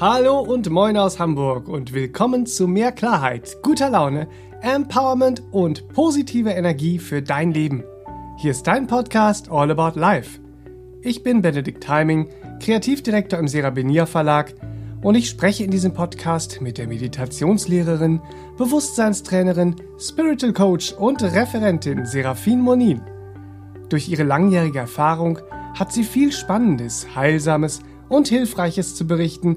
Hallo 0.00 0.40
und 0.40 0.68
moin 0.70 0.96
aus 0.96 1.20
Hamburg 1.20 1.68
und 1.68 1.92
willkommen 1.92 2.46
zu 2.46 2.66
mehr 2.66 2.90
Klarheit, 2.90 3.58
guter 3.62 3.90
Laune, 3.90 4.26
Empowerment 4.60 5.44
und 5.52 5.86
positive 5.90 6.50
Energie 6.50 6.98
für 6.98 7.22
dein 7.22 7.52
Leben. 7.52 7.84
Hier 8.36 8.50
ist 8.50 8.66
dein 8.66 8.88
Podcast 8.88 9.52
All 9.52 9.70
About 9.70 9.96
Life. 9.96 10.40
Ich 11.00 11.22
bin 11.22 11.42
Benedikt 11.42 11.84
Timing, 11.84 12.28
Kreativdirektor 12.58 13.38
im 13.38 13.46
Serabenia 13.46 14.04
Verlag 14.04 14.54
und 15.00 15.14
ich 15.14 15.28
spreche 15.28 15.62
in 15.62 15.70
diesem 15.70 15.94
Podcast 15.94 16.60
mit 16.60 16.76
der 16.76 16.88
Meditationslehrerin, 16.88 18.20
Bewusstseinstrainerin, 18.58 19.76
Spiritual 20.00 20.52
Coach 20.52 20.92
und 20.92 21.22
Referentin 21.22 22.04
Serafin 22.04 22.60
Monin. 22.60 23.00
Durch 23.90 24.08
ihre 24.08 24.24
langjährige 24.24 24.80
Erfahrung 24.80 25.38
hat 25.78 25.92
sie 25.92 26.02
viel 26.02 26.32
Spannendes, 26.32 27.14
Heilsames 27.14 27.78
und 28.08 28.28
Hilfreiches 28.28 28.94
zu 28.94 29.06
berichten, 29.06 29.56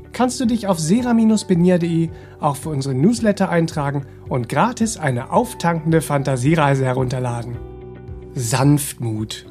kannst 0.13 0.39
du 0.39 0.45
dich 0.45 0.67
auf 0.67 0.79
sera-benia.de 0.79 2.09
auch 2.39 2.55
für 2.55 2.69
unsere 2.69 2.95
Newsletter 2.95 3.49
eintragen 3.49 4.05
und 4.29 4.49
gratis 4.49 4.97
eine 4.97 5.31
auftankende 5.31 6.01
Fantasiereise 6.01 6.85
herunterladen. 6.85 7.57
Sanftmut. 8.33 9.45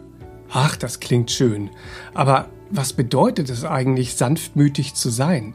Ach, 0.50 0.76
das 0.76 1.00
klingt 1.00 1.30
schön. 1.30 1.70
Aber 2.14 2.48
was 2.70 2.92
bedeutet 2.92 3.50
es 3.50 3.64
eigentlich, 3.64 4.16
sanftmütig 4.16 4.94
zu 4.94 5.10
sein? 5.10 5.54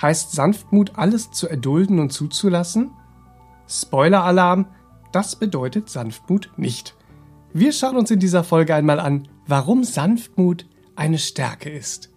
Heißt 0.00 0.32
Sanftmut, 0.32 0.92
alles 0.96 1.30
zu 1.30 1.48
erdulden 1.48 1.98
und 1.98 2.12
zuzulassen? 2.12 2.90
Spoiler-Alarm, 3.68 4.66
das 5.12 5.36
bedeutet 5.36 5.88
Sanftmut 5.88 6.50
nicht. 6.56 6.94
Wir 7.52 7.72
schauen 7.72 7.96
uns 7.96 8.10
in 8.10 8.20
dieser 8.20 8.44
Folge 8.44 8.74
einmal 8.74 9.00
an, 9.00 9.28
warum 9.46 9.84
Sanftmut 9.84 10.66
eine 10.96 11.18
Stärke 11.18 11.70
ist. 11.70 12.10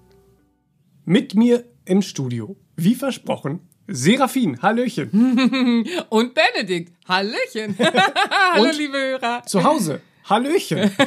Mit 1.05 1.35
mir 1.35 1.65
im 1.85 2.01
Studio, 2.01 2.55
wie 2.75 2.95
versprochen, 2.95 3.59
Serafin, 3.87 4.61
Hallöchen. 4.61 5.09
Und 6.09 6.33
Benedikt, 6.33 6.93
Hallöchen. 7.07 7.75
Hallo, 8.53 8.69
liebe 8.77 8.97
Hörer. 8.97 9.43
Zu 9.45 9.63
Hause, 9.63 10.01
Hallöchen. 10.29 10.91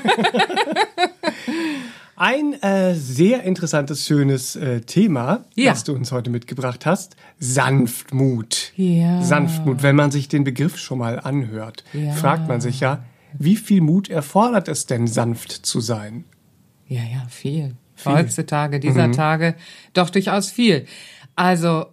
Ein 2.17 2.52
äh, 2.62 2.95
sehr 2.95 3.42
interessantes, 3.42 4.06
schönes 4.06 4.55
äh, 4.55 4.83
Thema, 4.83 5.47
Ja. 5.56 5.72
das 5.72 5.83
du 5.83 5.95
uns 5.95 6.12
heute 6.12 6.30
mitgebracht 6.30 6.86
hast. 6.86 7.17
Sanftmut. 7.41 8.72
Ja. 8.77 9.20
Sanftmut. 9.22 9.83
Wenn 9.83 9.97
man 9.97 10.12
sich 10.12 10.28
den 10.28 10.45
Begriff 10.45 10.78
schon 10.78 10.98
mal 10.98 11.19
anhört, 11.19 11.83
Ja. 11.92 12.12
fragt 12.12 12.47
man 12.48 12.61
sich 12.61 12.78
ja, 12.80 13.05
wie 13.36 13.56
viel 13.56 13.80
Mut 13.80 14.08
erfordert 14.11 14.69
es 14.69 14.86
denn, 14.86 15.08
sanft 15.08 15.50
zu 15.67 15.80
sein? 15.80 16.25
Ja, 16.86 17.00
ja, 17.02 17.27
viel. 17.28 17.75
Viel. 17.95 18.12
Heutzutage, 18.12 18.81
dieser 18.81 19.12
Tage, 19.12 19.55
doch 19.92 20.11
durchaus 20.11 20.50
viel. 20.50 20.87
Also, 21.37 21.87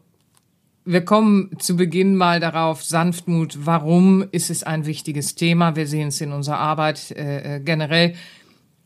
wir 0.84 1.06
kommen 1.06 1.52
zu 1.60 1.76
Beginn 1.76 2.16
mal 2.16 2.40
darauf, 2.40 2.84
Sanftmut, 2.84 3.66
warum 3.66 4.26
ist 4.32 4.50
es 4.50 4.64
ein 4.64 4.86
wichtiges 4.86 5.36
Thema? 5.36 5.76
Wir 5.76 5.88
sehen 5.88 6.08
es 6.08 6.22
in 6.22 6.32
unserer 6.32 6.58
Arbeit 6.58 7.12
äh, 7.12 7.58
äh, 7.58 7.60
generell, 7.60 8.16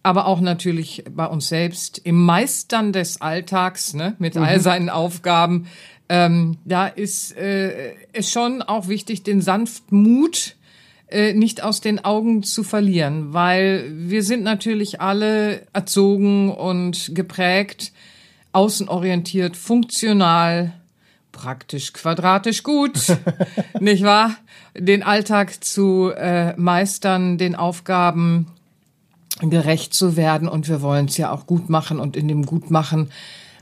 aber 0.03 0.27
auch 0.27 0.41
natürlich 0.41 1.05
bei 1.09 1.25
uns 1.25 1.47
selbst 1.47 1.99
im 1.99 2.23
Meistern 2.23 2.91
des 2.91 3.21
Alltags, 3.21 3.93
ne, 3.93 4.15
mit 4.19 4.35
all 4.37 4.59
seinen 4.59 4.89
Aufgaben. 4.89 5.67
Ähm, 6.09 6.57
da 6.65 6.85
ist 6.85 7.35
äh, 7.37 7.93
es 8.13 8.29
schon 8.29 8.61
auch 8.61 8.87
wichtig, 8.87 9.23
den 9.23 9.41
Sanftmut 9.41 10.55
äh, 11.07 11.33
nicht 11.33 11.63
aus 11.63 11.81
den 11.81 12.03
Augen 12.03 12.43
zu 12.43 12.63
verlieren, 12.63 13.33
weil 13.33 13.91
wir 13.91 14.23
sind 14.23 14.43
natürlich 14.43 15.01
alle 15.01 15.61
erzogen 15.71 16.51
und 16.51 17.11
geprägt, 17.13 17.91
außenorientiert, 18.53 19.55
funktional, 19.55 20.73
praktisch 21.31 21.93
quadratisch 21.93 22.63
gut, 22.63 22.93
nicht 23.79 24.03
wahr? 24.03 24.35
Den 24.77 25.03
Alltag 25.03 25.63
zu 25.63 26.11
äh, 26.15 26.55
meistern, 26.57 27.37
den 27.37 27.55
Aufgaben 27.55 28.47
gerecht 29.41 29.93
zu 29.93 30.15
werden 30.15 30.47
und 30.47 30.69
wir 30.69 30.81
wollen 30.81 31.05
es 31.05 31.17
ja 31.17 31.31
auch 31.31 31.45
gut 31.45 31.69
machen 31.69 31.99
und 31.99 32.15
in 32.15 32.27
dem 32.27 32.45
Gutmachen 32.45 33.11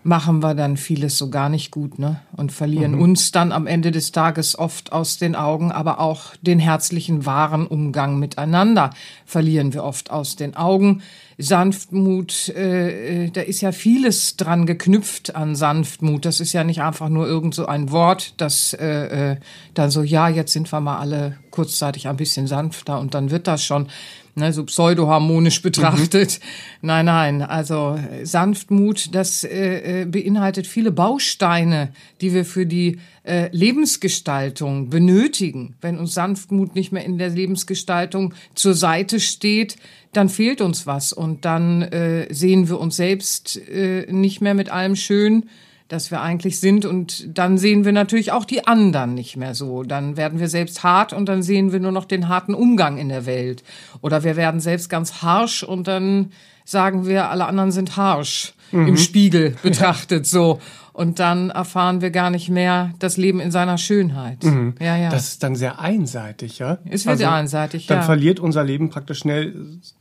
machen 0.03 0.43
wir 0.43 0.53
dann 0.53 0.77
vieles 0.77 1.17
so 1.17 1.29
gar 1.29 1.49
nicht 1.49 1.71
gut, 1.71 1.97
ne? 1.97 2.21
Und 2.35 2.51
verlieren 2.51 2.95
uns 2.95 3.31
dann 3.31 3.51
am 3.51 3.67
Ende 3.67 3.91
des 3.91 4.11
Tages 4.11 4.57
oft 4.57 4.91
aus 4.91 5.17
den 5.17 5.35
Augen, 5.35 5.71
aber 5.71 5.99
auch 5.99 6.35
den 6.41 6.59
herzlichen, 6.59 7.25
wahren 7.25 7.65
Umgang 7.65 8.19
miteinander 8.19 8.91
verlieren 9.25 9.73
wir 9.73 9.83
oft 9.83 10.11
aus 10.11 10.35
den 10.35 10.55
Augen. 10.55 11.01
Sanftmut, 11.37 12.49
äh, 12.49 13.25
äh, 13.25 13.29
da 13.31 13.41
ist 13.41 13.61
ja 13.61 13.71
vieles 13.71 14.37
dran 14.37 14.65
geknüpft 14.65 15.35
an 15.35 15.55
Sanftmut. 15.55 16.25
Das 16.25 16.39
ist 16.39 16.53
ja 16.53 16.63
nicht 16.63 16.81
einfach 16.81 17.09
nur 17.09 17.25
irgend 17.25 17.55
so 17.55 17.65
ein 17.65 17.91
Wort, 17.91 18.35
das 18.37 18.73
äh, 18.73 19.31
äh, 19.31 19.37
dann 19.73 19.89
so, 19.89 20.03
ja, 20.03 20.29
jetzt 20.29 20.53
sind 20.53 20.71
wir 20.71 20.79
mal 20.79 20.97
alle 20.97 21.37
kurzzeitig 21.49 22.07
ein 22.07 22.17
bisschen 22.17 22.45
sanfter 22.45 22.99
und 22.99 23.13
dann 23.13 23.31
wird 23.31 23.47
das 23.47 23.63
schon 23.63 23.87
ne, 24.35 24.53
so 24.53 24.63
pseudoharmonisch 24.63 25.61
betrachtet. 25.61 26.39
Nein, 26.81 27.05
nein, 27.05 27.41
also 27.41 27.97
äh, 27.97 28.25
Sanftmut, 28.25 29.13
das 29.13 29.43
äh, 29.43 30.01
äh, 30.01 30.05
beinhaltet 30.05 30.67
viele 30.67 30.91
Bausteine, 30.91 31.93
die 32.21 32.33
wir 32.33 32.45
für 32.45 32.65
die 32.65 32.99
äh, 33.23 33.49
Lebensgestaltung 33.51 34.89
benötigen. 34.89 35.75
Wenn 35.81 35.97
uns 35.97 36.13
Sanftmut 36.13 36.75
nicht 36.75 36.91
mehr 36.91 37.05
in 37.05 37.17
der 37.17 37.29
Lebensgestaltung 37.29 38.33
zur 38.55 38.73
Seite 38.73 39.19
steht, 39.19 39.77
dann 40.11 40.29
fehlt 40.29 40.61
uns 40.61 40.85
was 40.85 41.13
und 41.13 41.45
dann 41.45 41.81
äh, 41.81 42.31
sehen 42.33 42.69
wir 42.69 42.79
uns 42.79 42.95
selbst 42.95 43.57
äh, 43.69 44.11
nicht 44.11 44.41
mehr 44.41 44.53
mit 44.53 44.69
allem 44.69 44.95
schön, 44.95 45.49
dass 45.93 46.09
wir 46.09 46.21
eigentlich 46.21 46.59
sind 46.59 46.85
und 46.85 47.37
dann 47.37 47.59
sehen 47.59 47.85
wir 47.85 47.91
natürlich 47.91 48.31
auch 48.31 48.45
die 48.45 48.65
anderen 48.65 49.13
nicht 49.13 49.37
mehr 49.37 49.53
so. 49.53 49.83
Dann 49.83 50.17
werden 50.17 50.39
wir 50.39 50.49
selbst 50.49 50.83
hart 50.83 51.13
und 51.13 51.29
dann 51.29 51.43
sehen 51.43 51.71
wir 51.71 51.79
nur 51.79 51.91
noch 51.91 52.05
den 52.05 52.27
harten 52.29 52.55
Umgang 52.55 52.97
in 52.97 53.09
der 53.09 53.27
Welt. 53.27 53.63
Oder 54.01 54.23
wir 54.23 54.35
werden 54.35 54.59
selbst 54.59 54.89
ganz 54.89 55.21
harsch 55.21 55.61
und 55.61 55.87
dann 55.87 56.31
sagen 56.65 57.05
wir, 57.05 57.29
alle 57.29 57.45
anderen 57.45 57.71
sind 57.71 57.95
harsch 57.95 58.53
im 58.71 58.97
Spiegel 58.97 59.55
betrachtet 59.61 60.25
so. 60.25 60.59
Und 60.93 61.19
dann 61.19 61.49
erfahren 61.49 62.01
wir 62.01 62.11
gar 62.11 62.29
nicht 62.29 62.49
mehr 62.49 62.93
das 62.99 63.17
Leben 63.17 63.39
in 63.39 63.49
seiner 63.49 63.79
Schönheit. 63.79 64.43
Ja, 64.79 64.95
ja. 64.95 65.09
Das 65.09 65.29
ist 65.29 65.43
dann 65.43 65.55
sehr 65.55 65.79
einseitig, 65.79 66.59
ja? 66.59 66.69
Also, 66.69 66.81
Es 66.89 67.05
wird 67.07 67.17
sehr 67.17 67.31
einseitig, 67.31 67.87
Dann 67.87 67.97
ja. 67.99 68.03
verliert 68.03 68.39
unser 68.39 68.63
Leben 68.63 68.89
praktisch 68.89 69.19
schnell 69.19 69.55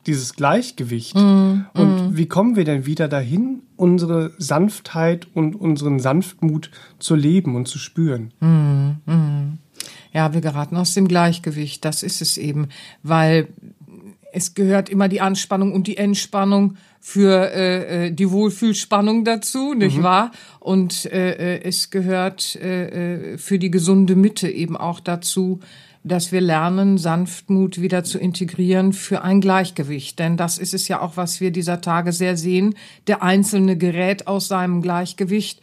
dieses 0.06 0.34
Gleichgewicht. 0.34 1.16
Mhm, 1.16 1.64
Und 1.72 2.16
wie 2.16 2.26
kommen 2.26 2.56
wir 2.56 2.64
denn 2.64 2.84
wieder 2.84 3.08
dahin, 3.08 3.62
unsere 3.82 4.30
Sanftheit 4.38 5.26
und 5.34 5.56
unseren 5.56 5.98
Sanftmut 5.98 6.70
zu 7.00 7.16
leben 7.16 7.56
und 7.56 7.66
zu 7.66 7.78
spüren? 7.80 8.32
Ja, 10.12 10.32
wir 10.32 10.40
geraten 10.40 10.76
aus 10.76 10.94
dem 10.94 11.08
Gleichgewicht. 11.08 11.84
Das 11.84 12.04
ist 12.04 12.22
es 12.22 12.36
eben, 12.38 12.68
weil 13.02 13.48
es 14.32 14.54
gehört 14.54 14.88
immer 14.88 15.08
die 15.08 15.20
Anspannung 15.20 15.72
und 15.72 15.88
die 15.88 15.96
Entspannung 15.96 16.76
für 17.00 17.52
äh, 17.52 18.06
äh, 18.06 18.12
die 18.12 18.30
Wohlfühlspannung 18.30 19.24
dazu, 19.24 19.74
nicht 19.74 20.02
wahr? 20.04 20.30
Und 20.60 21.06
äh, 21.06 21.56
äh, 21.56 21.62
es 21.64 21.90
gehört 21.90 22.54
äh, 22.54 23.32
äh, 23.32 23.38
für 23.38 23.58
die 23.58 23.72
gesunde 23.72 24.14
Mitte 24.14 24.48
eben 24.48 24.76
auch 24.76 25.00
dazu, 25.00 25.58
dass 26.04 26.32
wir 26.32 26.40
lernen, 26.40 26.98
Sanftmut 26.98 27.80
wieder 27.80 28.04
zu 28.04 28.18
integrieren 28.18 28.92
für 28.92 29.22
ein 29.22 29.40
Gleichgewicht. 29.40 30.18
Denn 30.18 30.36
das 30.36 30.58
ist 30.58 30.74
es 30.74 30.88
ja 30.88 31.00
auch, 31.00 31.16
was 31.16 31.40
wir 31.40 31.50
dieser 31.50 31.80
Tage 31.80 32.12
sehr 32.12 32.36
sehen. 32.36 32.74
Der 33.06 33.22
Einzelne 33.22 33.76
gerät 33.76 34.26
aus 34.26 34.48
seinem 34.48 34.82
Gleichgewicht 34.82 35.60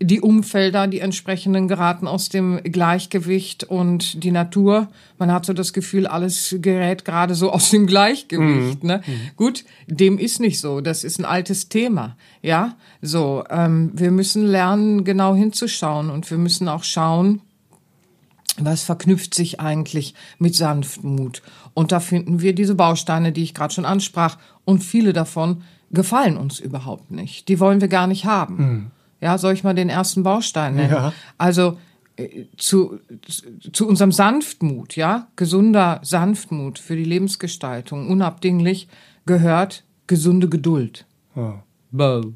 die 0.00 0.20
Umfelder, 0.20 0.86
die 0.86 1.00
entsprechenden 1.00 1.66
geraten 1.66 2.06
aus 2.06 2.28
dem 2.28 2.60
Gleichgewicht 2.62 3.64
und 3.64 4.22
die 4.22 4.30
Natur, 4.30 4.88
man 5.18 5.32
hat 5.32 5.44
so 5.44 5.52
das 5.52 5.72
Gefühl, 5.72 6.06
alles 6.06 6.54
gerät 6.60 7.04
gerade 7.04 7.34
so 7.34 7.50
aus 7.50 7.70
dem 7.70 7.86
Gleichgewicht. 7.86 8.84
Ne? 8.84 9.02
Gut, 9.36 9.64
dem 9.86 10.18
ist 10.18 10.38
nicht 10.38 10.60
so. 10.60 10.80
Das 10.80 11.02
ist 11.02 11.18
ein 11.18 11.24
altes 11.24 11.68
Thema. 11.68 12.16
Ja, 12.42 12.76
so. 13.02 13.44
Ähm, 13.50 13.90
wir 13.94 14.12
müssen 14.12 14.46
lernen, 14.46 15.04
genau 15.04 15.34
hinzuschauen 15.34 16.10
und 16.10 16.30
wir 16.30 16.38
müssen 16.38 16.68
auch 16.68 16.84
schauen, 16.84 17.40
was 18.58 18.82
verknüpft 18.82 19.34
sich 19.34 19.60
eigentlich 19.60 20.14
mit 20.38 20.54
Sanftmut. 20.54 21.42
Und 21.74 21.92
da 21.92 22.00
finden 22.00 22.40
wir 22.40 22.54
diese 22.54 22.74
Bausteine, 22.74 23.32
die 23.32 23.42
ich 23.42 23.54
gerade 23.54 23.74
schon 23.74 23.84
ansprach, 23.84 24.38
und 24.64 24.82
viele 24.82 25.12
davon 25.12 25.62
gefallen 25.90 26.36
uns 26.36 26.58
überhaupt 26.58 27.10
nicht. 27.10 27.48
Die 27.48 27.60
wollen 27.60 27.80
wir 27.80 27.88
gar 27.88 28.06
nicht 28.06 28.24
haben. 28.24 28.90
Ja, 29.20 29.38
soll 29.38 29.54
ich 29.54 29.64
mal 29.64 29.74
den 29.74 29.88
ersten 29.88 30.22
Baustein 30.22 30.76
nennen? 30.76 30.92
Ja. 30.92 31.12
Also 31.38 31.78
äh, 32.16 32.44
zu, 32.56 32.98
zu 33.72 33.88
unserem 33.88 34.12
Sanftmut, 34.12 34.96
ja, 34.96 35.28
gesunder 35.36 36.00
Sanftmut 36.02 36.78
für 36.78 36.96
die 36.96 37.04
Lebensgestaltung, 37.04 38.08
unabdinglich 38.08 38.88
gehört 39.26 39.84
gesunde 40.06 40.48
Geduld. 40.48 41.06
Ja. 41.34 41.62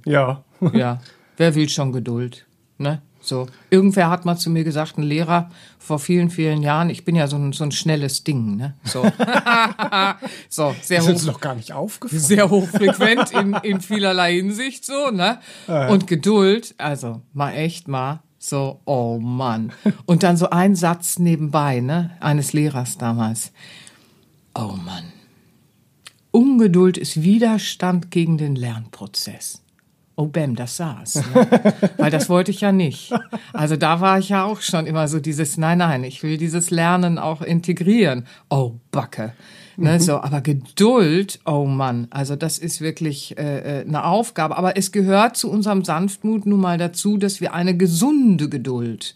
Ja. 0.06 0.44
Ja, 0.72 1.00
wer 1.36 1.54
will 1.54 1.68
schon 1.68 1.92
Geduld? 1.92 2.46
Ne? 2.78 3.02
So, 3.24 3.46
irgendwer 3.70 4.10
hat 4.10 4.24
mal 4.24 4.36
zu 4.36 4.50
mir 4.50 4.64
gesagt, 4.64 4.98
ein 4.98 5.04
Lehrer 5.04 5.48
vor 5.78 6.00
vielen, 6.00 6.28
vielen 6.28 6.62
Jahren, 6.62 6.90
ich 6.90 7.04
bin 7.04 7.14
ja 7.14 7.28
so 7.28 7.36
ein, 7.36 7.52
so 7.52 7.62
ein 7.62 7.70
schnelles 7.70 8.24
Ding, 8.24 8.56
ne? 8.56 8.74
So, 8.82 9.02
so 10.48 10.74
sehr 10.82 10.98
Das 10.98 11.06
ist 11.06 11.12
uns 11.12 11.22
hoch, 11.22 11.32
noch 11.32 11.40
gar 11.40 11.54
nicht 11.54 11.72
aufgefallen. 11.72 12.20
sehr 12.20 12.50
hochfrequent 12.50 13.30
in, 13.30 13.54
in 13.62 13.80
vielerlei 13.80 14.34
Hinsicht, 14.34 14.84
so, 14.84 15.10
ne? 15.10 15.38
Und 15.88 16.08
Geduld, 16.08 16.74
also 16.78 17.22
mal 17.32 17.52
echt 17.52 17.86
mal 17.86 18.22
so, 18.40 18.80
oh 18.86 19.20
Mann. 19.20 19.72
Und 20.04 20.24
dann 20.24 20.36
so 20.36 20.50
ein 20.50 20.74
Satz 20.74 21.20
nebenbei, 21.20 21.78
ne? 21.78 22.10
Eines 22.19 22.52
Lehrers 22.52 22.98
damals. 22.98 23.52
Oh 24.54 24.74
Mann. 24.84 25.04
Ungeduld 26.32 26.98
ist 26.98 27.22
Widerstand 27.22 28.10
gegen 28.10 28.38
den 28.38 28.56
Lernprozess. 28.56 29.61
Oh, 30.14 30.26
Bäm, 30.26 30.56
das 30.56 30.76
saß. 30.76 31.16
Ne? 31.34 31.48
Weil 31.96 32.10
das 32.10 32.28
wollte 32.28 32.50
ich 32.50 32.60
ja 32.60 32.70
nicht. 32.70 33.12
Also 33.52 33.76
da 33.76 34.00
war 34.00 34.18
ich 34.18 34.28
ja 34.28 34.44
auch 34.44 34.60
schon 34.60 34.86
immer 34.86 35.08
so 35.08 35.20
dieses, 35.20 35.56
nein, 35.56 35.78
nein, 35.78 36.04
ich 36.04 36.22
will 36.22 36.36
dieses 36.36 36.70
Lernen 36.70 37.18
auch 37.18 37.40
integrieren. 37.40 38.26
Oh, 38.50 38.74
Backe. 38.90 39.32
Ne, 39.78 39.98
so, 40.00 40.20
aber 40.20 40.42
Geduld, 40.42 41.40
oh 41.46 41.64
Mann, 41.64 42.06
also 42.10 42.36
das 42.36 42.58
ist 42.58 42.82
wirklich 42.82 43.38
äh, 43.38 43.80
äh, 43.80 43.86
eine 43.86 44.04
Aufgabe. 44.04 44.58
Aber 44.58 44.76
es 44.76 44.92
gehört 44.92 45.38
zu 45.38 45.50
unserem 45.50 45.82
Sanftmut 45.82 46.44
nun 46.44 46.60
mal 46.60 46.76
dazu, 46.76 47.16
dass 47.16 47.40
wir 47.40 47.54
eine 47.54 47.74
gesunde 47.74 48.50
Geduld 48.50 49.14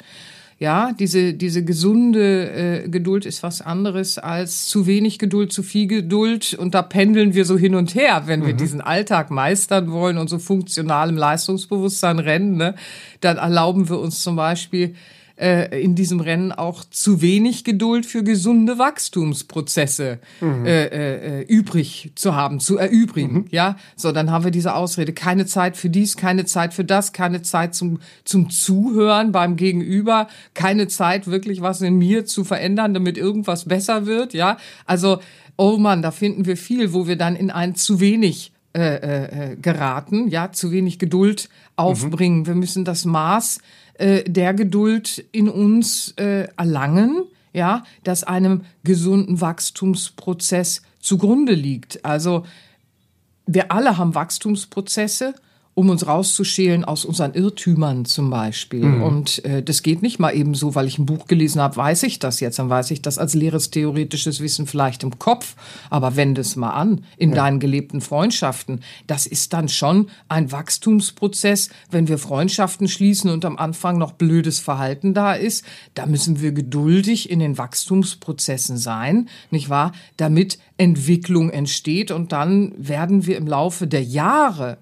ja, 0.59 0.93
diese, 0.99 1.35
diese 1.35 1.65
gesunde 1.65 2.85
äh, 2.85 2.89
Geduld 2.89 3.27
ist 3.27 3.43
was 3.43 3.61
anderes 3.61 4.17
als 4.17 4.67
zu 4.67 4.87
wenig 4.87 5.19
Geduld, 5.19 5.53
zu 5.53 5.63
viel 5.63 5.87
Geduld. 5.87 6.55
Und 6.55 6.75
da 6.75 6.81
pendeln 6.81 7.35
wir 7.35 7.45
so 7.45 7.59
hin 7.59 7.75
und 7.75 7.95
her, 7.95 8.23
wenn 8.25 8.47
wir 8.47 8.55
diesen 8.55 8.81
Alltag 8.81 9.31
meistern 9.31 9.91
wollen 9.91 10.17
und 10.17 10.31
so 10.31 10.39
funktionalem 10.39 11.19
Leistungsbewusstsein 11.19 12.19
rennen. 12.19 12.57
Ne? 12.57 12.75
Dann 13.21 13.37
erlauben 13.37 13.91
wir 13.91 13.99
uns 13.99 14.23
zum 14.23 14.37
Beispiel 14.37 14.95
äh, 15.37 15.83
in 15.83 15.95
diesem 15.95 16.21
Rennen 16.21 16.53
auch 16.53 16.85
zu 16.85 17.21
wenig 17.21 17.65
Geduld 17.65 18.07
für 18.07 18.23
gesunde 18.23 18.79
Wachstumsprozesse 18.79 20.19
äh, 20.43 20.47
äh, 20.67 21.41
äh, 21.41 21.43
übrig 21.43 22.13
zu 22.15 22.35
haben, 22.35 22.61
zu 22.61 22.79
erübrigen. 22.79 23.47
Ja, 23.51 23.77
so 23.97 24.13
dann 24.13 24.31
haben 24.31 24.45
wir 24.45 24.51
diese 24.51 24.75
Ausrede: 24.75 25.13
keine 25.13 25.47
Zeit 25.47 25.77
für 25.77 25.91
dies, 25.91 26.17
keine 26.17 26.45
Zeit 26.45 26.75
für 26.75 26.85
das, 26.85 27.13
keine 27.13 27.43
Zeit 27.43 27.75
zum 27.75 27.99
zum 28.25 28.51
Zuhören 28.51 29.33
beim 29.33 29.57
Gegenüber, 29.57 30.29
keine 30.55 30.89
Zeit 30.89 31.27
wirklich 31.27 31.61
was 31.61 31.81
in 31.81 31.99
mir 31.99 32.25
zu 32.27 32.45
verändern, 32.45 32.95
damit 32.95 33.19
irgendwas 33.19 33.67
besser 33.67 34.07
wird. 34.07 34.35
Ja, 34.35 34.57
also 34.87 35.19
oh 35.57 35.77
Mann, 35.79 36.03
da 36.03 36.11
finden 36.11 36.47
wir 36.47 36.57
viel, 36.57 36.93
wo 36.93 37.07
wir 37.07 37.17
dann 37.17 37.37
in 37.37 37.51
ein 37.51 37.75
zu 37.75 38.01
wenig 38.01 38.53
äh, 38.77 38.97
äh, 38.97 39.53
äh, 39.53 39.57
geraten, 39.57 40.29
ja, 40.29 40.53
zu 40.53 40.71
wenig 40.71 40.99
Geduld 40.99 41.49
aufbringen. 41.77 42.47
Wir 42.47 42.55
müssen 42.55 42.85
das 42.85 43.07
Maß 43.07 43.61
äh, 43.99 44.25
der 44.25 44.55
Geduld 44.55 45.25
in 45.33 45.49
uns 45.49 46.13
äh, 46.17 46.49
erlangen, 46.57 47.25
ja, 47.53 47.85
das 48.05 48.25
einem 48.25 48.63
gesunden 48.85 49.41
Wachstumsprozess 49.41 50.83
zugrunde 51.01 51.55
liegt. 51.55 52.05
Also 52.05 52.45
wir 53.47 53.73
alle 53.73 53.97
haben 53.97 54.15
Wachstumsprozesse, 54.15 55.35
um 55.77 55.91
uns 55.91 56.07
rauszuschälen 56.07 56.87
aus 56.87 57.05
unseren 57.05 57.35
Irrtümern 57.35 58.07
zum 58.07 58.31
Beispiel. 58.31 58.83
Und 59.03 59.45
äh, 59.45 59.63
das 59.63 59.83
geht 59.83 60.01
nicht 60.01 60.19
mal 60.19 60.35
eben 60.35 60.55
so, 60.55 60.75
weil 60.75 60.87
ich 60.87 60.99
ein 60.99 61.05
Buch 61.05 61.27
gelesen 61.27 61.61
habe, 61.61 61.77
weiß 61.77 62.05
ich 62.05 62.19
das 62.19 62.41
jetzt. 62.41 62.59
Dann 62.59 62.71
weiß 62.71 62.91
ich 62.93 63.03
das 63.03 63.19
als 63.19 63.35
leeres 63.35 63.69
theoretisches 63.69 64.41
Wissen 64.41 64.67
vielleicht 64.67 65.03
im 65.03 65.19
Kopf. 65.19 65.55
Aber 65.91 66.17
wende 66.17 66.41
es 66.41 66.57
mal 66.57 66.71
an 66.71 67.05
in 67.19 67.33
deinen 67.33 67.61
gelebten 67.61 68.01
Freundschaften. 68.01 68.81
Das 69.07 69.27
ist 69.27 69.53
dann 69.53 69.69
schon 69.69 70.09
ein 70.31 70.51
Wachstumsprozess, 70.51 71.69
wenn 71.91 72.09
wir 72.09 72.17
Freundschaften 72.17 72.89
schließen 72.89 73.29
und 73.29 73.45
am 73.45 73.59
Anfang 73.59 73.99
noch 73.99 74.13
blödes 74.13 74.59
Verhalten 74.59 75.13
da 75.13 75.35
ist. 75.35 75.63
Da 75.93 76.07
müssen 76.07 76.41
wir 76.41 76.53
geduldig 76.53 77.29
in 77.29 77.39
den 77.39 77.59
Wachstumsprozessen 77.59 78.79
sein, 78.79 79.29
nicht 79.51 79.69
wahr? 79.69 79.93
Damit 80.17 80.59
Entwicklung 80.79 81.51
entsteht 81.51 82.11
und 82.11 82.33
dann 82.33 82.73
werden 82.79 83.27
wir 83.27 83.37
im 83.37 83.47
Laufe 83.47 83.87
der 83.87 84.03
Jahre 84.03 84.79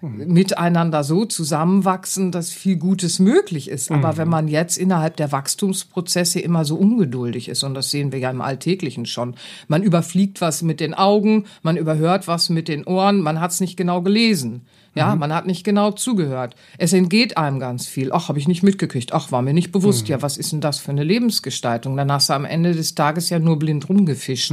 miteinander 0.00 1.04
so 1.04 1.24
zusammenwachsen, 1.26 2.32
dass 2.32 2.50
viel 2.50 2.76
Gutes 2.76 3.18
möglich 3.18 3.68
ist. 3.68 3.90
Aber 3.90 4.16
wenn 4.16 4.28
man 4.28 4.48
jetzt 4.48 4.78
innerhalb 4.78 5.16
der 5.16 5.30
Wachstumsprozesse 5.32 6.40
immer 6.40 6.64
so 6.64 6.76
ungeduldig 6.76 7.48
ist, 7.48 7.62
und 7.62 7.74
das 7.74 7.90
sehen 7.90 8.12
wir 8.12 8.18
ja 8.18 8.30
im 8.30 8.40
Alltäglichen 8.40 9.06
schon, 9.06 9.34
man 9.68 9.82
überfliegt 9.82 10.40
was 10.40 10.62
mit 10.62 10.80
den 10.80 10.94
Augen, 10.94 11.44
man 11.62 11.76
überhört 11.76 12.28
was 12.28 12.48
mit 12.48 12.68
den 12.68 12.84
Ohren, 12.84 13.20
man 13.20 13.40
hat 13.40 13.50
es 13.50 13.60
nicht 13.60 13.76
genau 13.76 14.00
gelesen. 14.02 14.62
Ja, 14.96 15.14
man 15.14 15.32
hat 15.32 15.46
nicht 15.46 15.62
genau 15.62 15.92
zugehört. 15.92 16.56
Es 16.76 16.92
entgeht 16.92 17.36
einem 17.36 17.60
ganz 17.60 17.86
viel. 17.86 18.10
Ach, 18.10 18.28
habe 18.28 18.40
ich 18.40 18.48
nicht 18.48 18.64
mitgekriegt. 18.64 19.12
Ach, 19.12 19.30
war 19.30 19.40
mir 19.40 19.54
nicht 19.54 19.70
bewusst. 19.70 20.08
Ja, 20.08 20.20
was 20.20 20.36
ist 20.36 20.50
denn 20.50 20.60
das 20.60 20.80
für 20.80 20.90
eine 20.90 21.04
Lebensgestaltung? 21.04 21.96
Dann 21.96 22.10
hast 22.10 22.28
du 22.28 22.32
am 22.32 22.44
Ende 22.44 22.74
des 22.74 22.96
Tages 22.96 23.30
ja 23.30 23.38
nur 23.38 23.56
blind 23.56 23.88
rumgefischt. 23.88 24.52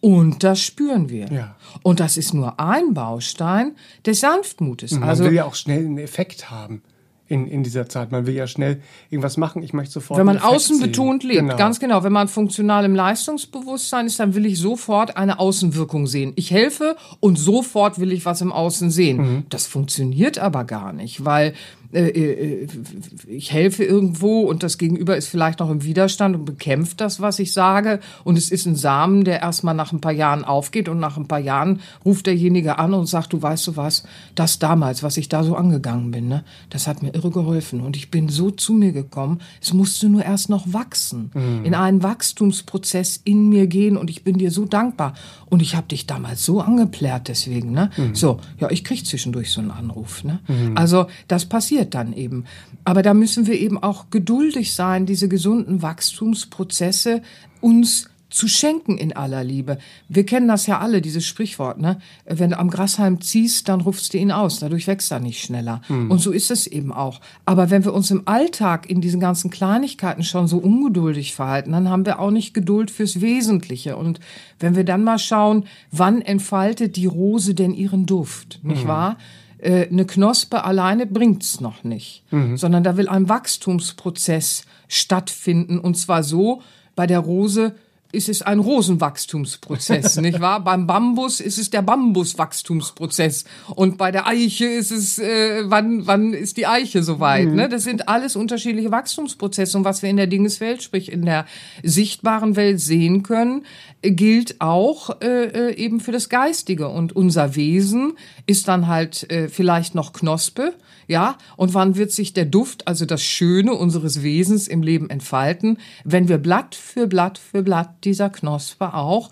Und 0.00 0.44
das 0.44 0.60
spüren 0.62 1.08
wir. 1.08 1.26
Ja. 1.32 1.56
Und 1.82 2.00
das 2.00 2.16
ist 2.16 2.32
nur 2.34 2.60
ein 2.60 2.94
Baustein 2.94 3.72
des 4.06 4.20
Sanftmutes. 4.20 4.92
Man 4.92 5.08
Also 5.08 5.24
will 5.24 5.32
ja 5.32 5.44
auch 5.44 5.54
schnell 5.56 5.84
einen 5.84 5.98
Effekt 5.98 6.50
haben 6.50 6.82
in, 7.26 7.46
in 7.46 7.62
dieser 7.62 7.88
Zeit. 7.88 8.10
Man 8.12 8.26
will 8.26 8.34
ja 8.34 8.46
schnell 8.46 8.80
irgendwas 9.10 9.36
machen. 9.36 9.62
Ich 9.62 9.72
möchte 9.72 9.94
sofort. 9.94 10.18
wenn 10.18 10.24
man 10.26 10.38
außen 10.38 10.80
betont 10.80 11.24
lebt, 11.24 11.40
Genau. 11.40 11.56
ganz 11.56 11.78
genau, 11.80 12.02
wenn 12.04 12.12
man 12.12 12.28
funktional 12.28 12.84
im 12.84 12.94
Leistungsbewusstsein 12.94 14.06
ist, 14.06 14.18
dann 14.20 14.34
will 14.34 14.46
ich 14.46 14.58
sofort 14.58 15.16
eine 15.16 15.38
Außenwirkung 15.38 16.06
sehen. 16.06 16.32
Ich 16.36 16.50
helfe 16.52 16.96
und 17.20 17.36
sofort 17.38 17.98
will 17.98 18.12
ich 18.12 18.24
was 18.24 18.40
im 18.40 18.52
Außen 18.52 18.90
sehen. 18.90 19.16
Mhm. 19.18 19.42
Das 19.50 19.66
funktioniert 19.66 20.38
aber 20.38 20.64
gar 20.64 20.92
nicht, 20.92 21.24
weil 21.24 21.52
ich 21.90 23.50
helfe 23.50 23.82
irgendwo 23.82 24.42
und 24.42 24.62
das 24.62 24.76
Gegenüber 24.76 25.16
ist 25.16 25.28
vielleicht 25.28 25.60
noch 25.60 25.70
im 25.70 25.84
Widerstand 25.84 26.36
und 26.36 26.44
bekämpft 26.44 27.00
das, 27.00 27.20
was 27.20 27.38
ich 27.38 27.54
sage. 27.54 28.00
Und 28.24 28.36
es 28.36 28.50
ist 28.50 28.66
ein 28.66 28.76
Samen, 28.76 29.24
der 29.24 29.40
erstmal 29.40 29.74
nach 29.74 29.92
ein 29.92 30.00
paar 30.00 30.12
Jahren 30.12 30.44
aufgeht 30.44 30.90
und 30.90 30.98
nach 30.98 31.16
ein 31.16 31.28
paar 31.28 31.38
Jahren 31.38 31.80
ruft 32.04 32.26
derjenige 32.26 32.78
an 32.78 32.92
und 32.92 33.06
sagt, 33.06 33.32
du 33.32 33.40
weißt 33.40 33.68
du 33.68 33.76
was, 33.76 34.02
das 34.34 34.58
damals, 34.58 35.02
was 35.02 35.16
ich 35.16 35.30
da 35.30 35.42
so 35.42 35.56
angegangen 35.56 36.10
bin, 36.10 36.28
ne, 36.28 36.44
das 36.68 36.86
hat 36.86 37.02
mir 37.02 37.14
irre 37.14 37.30
geholfen. 37.30 37.80
Und 37.80 37.96
ich 37.96 38.10
bin 38.10 38.28
so 38.28 38.50
zu 38.50 38.74
mir 38.74 38.92
gekommen, 38.92 39.40
es 39.62 39.72
musste 39.72 40.10
nur 40.10 40.24
erst 40.24 40.50
noch 40.50 40.70
wachsen, 40.72 41.30
in 41.64 41.74
einen 41.74 42.02
Wachstumsprozess 42.02 43.22
in 43.24 43.48
mir 43.48 43.66
gehen 43.66 43.96
und 43.96 44.10
ich 44.10 44.24
bin 44.24 44.36
dir 44.36 44.50
so 44.50 44.66
dankbar. 44.66 45.14
Und 45.46 45.62
ich 45.62 45.74
habe 45.74 45.88
dich 45.88 46.06
damals 46.06 46.44
so 46.44 46.60
angeplärt 46.60 47.28
deswegen, 47.28 47.70
ne? 47.70 47.90
So, 48.12 48.40
ja, 48.58 48.70
ich 48.70 48.84
krieg 48.84 49.06
zwischendurch 49.06 49.50
so 49.50 49.62
einen 49.62 49.70
Anruf, 49.70 50.22
ne? 50.22 50.40
Also 50.74 51.06
das 51.28 51.46
passiert 51.46 51.77
dann 51.84 52.12
eben. 52.12 52.44
Aber 52.84 53.02
da 53.02 53.14
müssen 53.14 53.46
wir 53.46 53.58
eben 53.58 53.82
auch 53.82 54.10
geduldig 54.10 54.72
sein, 54.74 55.06
diese 55.06 55.28
gesunden 55.28 55.82
Wachstumsprozesse 55.82 57.22
uns 57.60 58.08
zu 58.30 58.46
schenken 58.46 58.98
in 58.98 59.16
aller 59.16 59.42
Liebe. 59.42 59.78
Wir 60.08 60.26
kennen 60.26 60.48
das 60.48 60.66
ja 60.66 60.80
alle, 60.80 61.00
dieses 61.00 61.26
Sprichwort, 61.26 61.80
ne? 61.80 61.98
Wenn 62.26 62.50
du 62.50 62.58
am 62.58 62.68
Grashalm 62.68 63.22
ziehst, 63.22 63.68
dann 63.68 63.80
rufst 63.80 64.12
du 64.12 64.18
ihn 64.18 64.30
aus, 64.30 64.60
dadurch 64.60 64.86
wächst 64.86 65.10
er 65.10 65.20
nicht 65.20 65.42
schneller. 65.42 65.80
Und 66.10 66.20
so 66.20 66.30
ist 66.30 66.50
es 66.50 66.66
eben 66.66 66.92
auch. 66.92 67.20
Aber 67.46 67.70
wenn 67.70 67.84
wir 67.84 67.94
uns 67.94 68.10
im 68.10 68.22
Alltag 68.26 68.90
in 68.90 69.00
diesen 69.00 69.18
ganzen 69.18 69.50
Kleinigkeiten 69.50 70.24
schon 70.24 70.46
so 70.46 70.58
ungeduldig 70.58 71.34
verhalten, 71.34 71.72
dann 71.72 71.88
haben 71.88 72.04
wir 72.04 72.20
auch 72.20 72.30
nicht 72.30 72.52
Geduld 72.52 72.90
fürs 72.90 73.22
Wesentliche. 73.22 73.96
Und 73.96 74.20
wenn 74.60 74.76
wir 74.76 74.84
dann 74.84 75.04
mal 75.04 75.18
schauen, 75.18 75.64
wann 75.90 76.20
entfaltet 76.20 76.96
die 76.96 77.06
Rose 77.06 77.54
denn 77.54 77.72
ihren 77.72 78.04
Duft, 78.04 78.60
nicht 78.62 78.86
wahr? 78.86 79.16
Äh, 79.58 79.88
eine 79.88 80.06
Knospe 80.06 80.64
alleine 80.64 81.06
bringt's 81.06 81.60
noch 81.60 81.84
nicht, 81.84 82.24
sondern 82.54 82.84
da 82.84 82.96
will 82.96 83.08
ein 83.08 83.28
Wachstumsprozess 83.28 84.62
stattfinden. 84.88 85.78
Und 85.78 85.96
zwar 85.96 86.22
so, 86.22 86.62
bei 86.94 87.06
der 87.06 87.20
Rose 87.20 87.74
ist 88.10 88.28
es 88.28 88.42
ein 88.42 88.58
Rosenwachstumsprozess, 88.58 90.16
nicht 90.20 90.40
wahr? 90.40 90.64
Beim 90.64 90.86
Bambus 90.86 91.40
ist 91.40 91.58
es 91.58 91.70
der 91.70 91.82
Bambuswachstumsprozess 91.82 93.44
und 93.74 93.98
bei 93.98 94.10
der 94.10 94.26
Eiche 94.26 94.66
ist 94.66 94.90
es, 94.90 95.18
äh, 95.18 95.64
wann, 95.64 96.06
wann 96.06 96.32
ist 96.32 96.56
die 96.56 96.66
Eiche 96.66 97.02
soweit? 97.02 97.48
Ne? 97.48 97.68
Das 97.68 97.84
sind 97.84 98.08
alles 98.08 98.34
unterschiedliche 98.36 98.90
Wachstumsprozesse 98.90 99.76
und 99.76 99.84
was 99.84 100.02
wir 100.02 100.08
in 100.08 100.16
der 100.16 100.26
Dingeswelt, 100.26 100.82
sprich 100.82 101.12
in 101.12 101.24
der 101.24 101.44
sichtbaren 101.82 102.56
Welt 102.56 102.80
sehen 102.80 103.22
können, 103.22 103.66
gilt 104.02 104.60
auch 104.60 105.20
äh, 105.20 105.70
äh, 105.70 105.74
eben 105.74 106.00
für 106.00 106.12
das 106.12 106.28
Geistige 106.28 106.88
und 106.88 107.14
unser 107.14 107.56
Wesen 107.56 108.14
ist 108.46 108.68
dann 108.68 108.86
halt 108.86 109.30
äh, 109.30 109.48
vielleicht 109.48 109.94
noch 109.94 110.12
Knospe, 110.12 110.72
ja, 111.08 111.38
und 111.56 111.72
wann 111.72 111.96
wird 111.96 112.12
sich 112.12 112.34
der 112.34 112.44
Duft, 112.44 112.86
also 112.86 113.06
das 113.06 113.22
Schöne 113.22 113.72
unseres 113.72 114.22
Wesens 114.22 114.68
im 114.68 114.82
Leben 114.82 115.08
entfalten, 115.08 115.78
wenn 116.04 116.28
wir 116.28 116.36
Blatt 116.36 116.74
für 116.74 117.06
Blatt 117.06 117.38
für 117.38 117.62
Blatt 117.62 117.97
dieser 118.04 118.30
Knospe 118.30 118.94
auch 118.94 119.30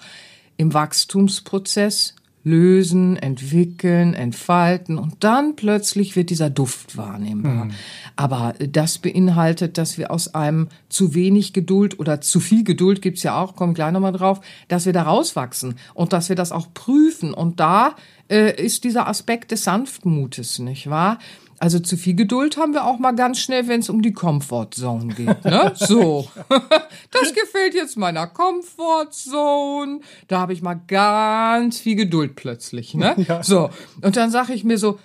im 0.57 0.73
Wachstumsprozess 0.75 2.15
lösen, 2.47 3.17
entwickeln, 3.17 4.15
entfalten 4.15 4.99
und 4.99 5.25
dann 5.25 5.57
plötzlich 5.57 6.15
wird 6.15 6.31
dieser 6.31 6.49
Duft 6.49 6.97
wahrnehmbar. 6.97 7.65
Mhm. 7.65 7.71
Aber 8.15 8.55
das 8.61 8.99
beinhaltet, 8.99 9.79
dass 9.79 9.99
wir 9.99 10.13
aus 10.13 10.33
einem 10.33 10.69
zu 10.89 11.15
wenig 11.15 11.53
Geduld 11.53 11.99
oder 11.99 12.21
zu 12.21 12.39
viel 12.39 12.63
Geduld 12.63 13.03
gibt's 13.03 13.25
ja 13.25 13.37
auch, 13.37 13.57
komme 13.57 13.73
gleich 13.73 13.91
nochmal 13.91 14.13
drauf, 14.13 14.41
dass 14.69 14.87
wir 14.87 14.93
da 14.93 15.03
rauswachsen 15.03 15.75
und 15.93 16.13
dass 16.13 16.29
wir 16.29 16.37
das 16.37 16.53
auch 16.53 16.73
prüfen. 16.73 17.35
Und 17.35 17.59
da 17.59 17.97
äh, 18.31 18.55
ist 18.65 18.85
dieser 18.85 19.09
Aspekt 19.09 19.51
des 19.51 19.65
Sanftmutes, 19.65 20.61
nicht 20.61 20.89
wahr? 20.89 21.19
Also 21.59 21.79
zu 21.79 21.97
viel 21.97 22.15
Geduld 22.15 22.57
haben 22.59 22.75
wir 22.75 22.85
auch 22.85 22.99
mal 22.99 23.13
ganz 23.13 23.39
schnell, 23.39 23.67
wenn 23.67 23.81
es 23.81 23.89
um 23.89 24.03
die 24.03 24.13
Comfortzone 24.13 25.15
geht. 25.15 25.45
Ne? 25.45 25.73
So, 25.75 26.29
das 27.11 27.33
gefällt 27.33 27.75
jetzt 27.75 27.97
meiner 27.97 28.27
Comfortzone. 28.27 30.01
Da 30.29 30.41
habe 30.41 30.53
ich 30.53 30.61
mal 30.61 30.81
ganz 30.87 31.79
viel 31.79 31.97
Geduld 31.97 32.37
plötzlich. 32.37 32.95
Ne? 32.95 33.15
Ja. 33.27 33.43
So, 33.43 33.71
und 34.03 34.17
dann 34.17 34.31
sage 34.31 34.53
ich 34.53 34.63
mir 34.63 34.79
so, 34.79 35.01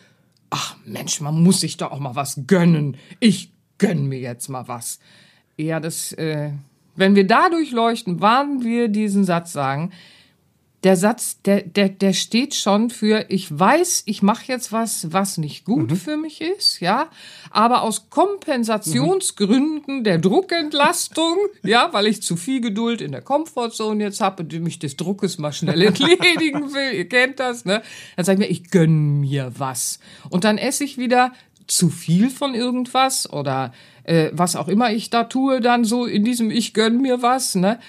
ach 0.50 0.76
Mensch, 0.86 1.22
man 1.22 1.42
muss 1.42 1.62
sich 1.62 1.78
doch 1.78 1.92
auch 1.92 2.00
mal 2.00 2.16
was 2.16 2.42
gönnen. 2.46 2.98
Ich 3.20 3.52
gönn 3.78 4.06
mir 4.06 4.20
jetzt 4.20 4.48
mal 4.48 4.68
was. 4.68 5.00
Ja, 5.58 5.80
das, 5.80 6.12
äh, 6.12 6.52
wenn 6.96 7.16
wir 7.16 7.26
dadurch 7.26 7.72
leuchten, 7.72 8.22
wann 8.22 8.64
wir 8.64 8.90
diesen 8.90 9.24
Satz 9.24 9.54
sagen, 9.54 9.92
der 10.84 10.96
Satz, 10.96 11.42
der, 11.44 11.62
der, 11.62 11.90
der 11.90 12.14
steht 12.14 12.56
schon 12.56 12.90
für, 12.90 13.26
ich 13.30 13.58
weiß, 13.58 14.04
ich 14.08 14.24
mache 14.24 14.46
jetzt 14.48 14.72
was, 14.72 15.14
was 15.14 15.38
nicht 15.38 15.64
gut 15.64 15.92
mhm. 15.92 15.96
für 15.96 16.18
mich 16.18 16.42
ist, 16.42 16.80
ja, 16.80 17.10
aber 17.52 17.84
aus 17.84 18.10
Kompensationsgründen 18.10 20.00
mhm. 20.00 20.04
der 20.04 20.18
Druckentlastung, 20.18 21.38
ja, 21.64 21.90
weil 21.94 22.08
ich 22.08 22.24
zu 22.24 22.36
viel 22.36 22.62
Geduld 22.62 23.02
in 23.02 23.12
der 23.12 23.22
Komfortzone 23.22 24.04
jetzt 24.04 24.22
habe 24.22 24.42
und 24.42 24.60
mich 24.62 24.80
des 24.80 24.98
Druckes 24.98 25.38
mal 25.38 25.54
schnell 25.54 25.82
entledigen 25.84 26.74
will, 26.74 26.94
ihr 26.94 27.08
kennt 27.08 27.40
das, 27.40 27.64
ne, 27.64 27.84
dann 28.16 28.26
sage 28.26 28.42
ich 28.44 28.50
mir, 28.50 28.52
ich 28.52 28.72
gönn 28.72 29.20
mir 29.20 29.52
was. 29.58 30.00
Und 30.30 30.46
dann 30.46 30.58
esse 30.58 30.84
ich 30.84 30.98
wieder 30.98 31.32
zu 31.68 31.90
viel 31.90 32.32
von 32.32 32.56
irgendwas 32.56 33.32
oder 33.32 33.72
äh, 34.04 34.32
was 34.34 34.56
auch 34.56 34.68
immer 34.68 34.92
ich 34.92 35.12
da 35.12 35.26
tue, 35.26 35.62
dann 35.62 35.86
so 35.86 36.06
in 36.06 36.24
diesem 36.24 36.50
Ich 36.50 36.74
gönn 36.74 37.02
mir 37.02 37.22
was, 37.22 37.54
ne, 37.54 37.80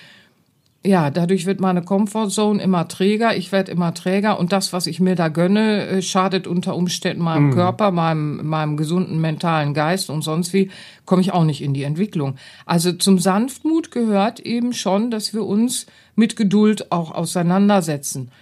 ja, 0.85 1.11
dadurch 1.11 1.47
wird 1.47 1.61
meine 1.61 1.83
Comfortzone 1.83 2.61
immer 2.61 2.89
träger, 2.89 3.37
ich 3.37 3.53
werde 3.53 3.71
immer 3.71 3.95
träger 3.95 4.39
und 4.41 4.53
das, 4.53 4.73
was 4.73 4.89
ich 4.89 4.99
mir 4.99 5.15
da 5.15 5.29
gönne, 5.29 5.87
äh, 5.87 6.03
schadet 6.03 6.49
unter 6.49 6.75
Umständen 6.75 7.23
meinem 7.23 7.51
mm. 7.51 7.55
Körper, 7.55 7.93
meinem, 7.93 8.45
meinem 8.47 8.77
gesunden 8.77 9.21
mentalen 9.21 9.75
Geist 9.75 10.11
und 10.11 10.23
sonst 10.23 10.53
wie, 10.53 10.71
komme 11.05 11.23
ich 11.23 11.33
auch 11.33 11.45
nicht 11.45 11.63
in 11.63 11.73
die 11.73 11.85
Entwicklung. 11.85 12.37
Also 12.67 12.93
zum 12.93 13.21
Sanftmut 13.21 13.93
gehört 13.93 14.41
eben 14.41 14.73
schon, 14.73 15.13
dass 15.13 15.33
wir 15.33 15.45
uns 15.45 15.87
mit 16.17 16.35
Geduld 16.35 16.91
auch 16.91 17.13
auseinandersetzen, 17.13 18.33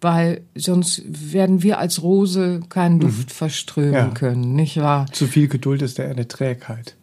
weil 0.00 0.40
sonst 0.54 1.02
werden 1.06 1.62
wir 1.62 1.78
als 1.78 2.02
Rose 2.02 2.60
keinen 2.70 3.00
Duft 3.00 3.28
mhm. 3.28 3.34
verströmen 3.34 3.92
ja. 3.92 4.08
können, 4.08 4.54
nicht 4.54 4.78
wahr? 4.78 5.06
Zu 5.12 5.26
viel 5.26 5.48
Geduld 5.48 5.82
ist 5.82 5.98
ja 5.98 6.06
eine 6.06 6.26
Trägheit. 6.26 6.96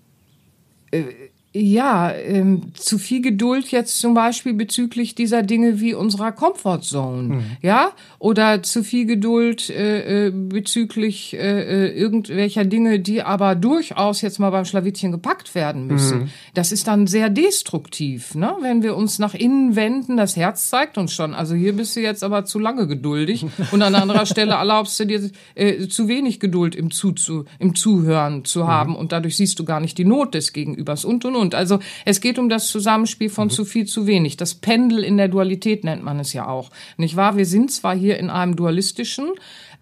Äh, 0.90 1.04
ja, 1.52 2.12
ähm, 2.12 2.74
zu 2.76 3.00
viel 3.00 3.22
Geduld 3.22 3.72
jetzt 3.72 4.00
zum 4.00 4.14
Beispiel 4.14 4.54
bezüglich 4.54 5.16
dieser 5.16 5.42
Dinge 5.42 5.80
wie 5.80 5.96
unserer 5.96 6.32
Comfortzone, 6.32 7.24
mhm. 7.24 7.44
ja, 7.62 7.92
oder 8.20 8.62
zu 8.62 8.84
viel 8.84 9.08
Geduld 9.08 9.70
äh, 9.72 10.28
äh, 10.28 10.32
bezüglich 10.32 11.34
äh, 11.34 11.88
äh, 11.88 12.00
irgendwelcher 12.00 12.66
Dinge, 12.66 13.00
die 13.00 13.24
aber 13.24 13.56
durchaus 13.56 14.22
jetzt 14.22 14.38
mal 14.38 14.52
beim 14.52 14.66
Schlawittchen 14.66 15.12
gepackt 15.12 15.56
werden 15.56 15.88
müssen. 15.88 16.20
Mhm. 16.20 16.30
Das 16.54 16.72
ist 16.72 16.88
dann 16.88 17.08
sehr 17.08 17.32
destruktiv, 17.32 18.36
ne? 18.36 18.54
Wenn 18.62 18.84
wir 18.84 18.96
uns 18.96 19.18
nach 19.18 19.34
innen 19.34 19.76
wenden, 19.76 20.18
das 20.18 20.36
Herz 20.36 20.70
zeigt 20.70 21.00
uns 21.00 21.14
schon. 21.14 21.34
Also 21.34 21.56
hier 21.56 21.74
bist 21.74 21.96
du 21.96 22.02
jetzt 22.02 22.24
aber 22.24 22.46
zu 22.46 22.60
lange 22.60 22.86
geduldig 22.86 23.48
und 23.72 23.82
an 23.82 23.96
anderer 23.96 24.28
Stelle 24.28 24.54
erlaubst 24.54 25.00
du 25.00 25.06
dir 25.06 25.32
äh, 25.56 25.88
zu 25.88 26.08
wenig 26.08 26.40
Geduld 26.40 26.76
im, 26.76 26.92
zu, 26.92 27.12
zu, 27.14 27.46
im 27.58 27.74
Zuhören 27.74 28.46
zu 28.46 28.66
mhm. 28.66 28.68
haben 28.68 28.96
und 28.96 29.12
dadurch 29.14 29.36
siehst 29.36 29.58
du 29.58 29.66
gar 29.66 29.80
nicht 29.80 29.98
die 29.98 30.06
Not 30.06 30.36
des 30.36 30.54
Gegenübers 30.54 31.06
und 31.06 31.26
und 31.26 31.39
und. 31.40 31.56
Also 31.56 31.80
es 32.06 32.22
geht 32.22 32.38
um 32.38 32.50
das 32.50 32.68
Zusammenspiel 32.68 33.30
von 33.30 33.48
mhm. 33.48 33.52
zu 33.52 33.66
viel, 33.66 33.86
zu 33.86 34.06
wenig. 34.06 34.38
Das 34.38 34.54
Pendel 34.54 35.04
in 35.04 35.18
der 35.18 35.28
Dualität 35.28 35.84
nennt 35.84 36.04
man 36.04 36.20
es 36.20 36.34
ja 36.34 36.48
auch. 36.48 36.70
Nicht 36.98 37.16
wahr? 37.16 37.38
Wir 37.38 37.46
sind 37.46 37.72
zwar 37.72 37.96
hier 37.96 38.20
in 38.20 38.30
einem 38.30 38.56
dualistischen, 38.56 39.30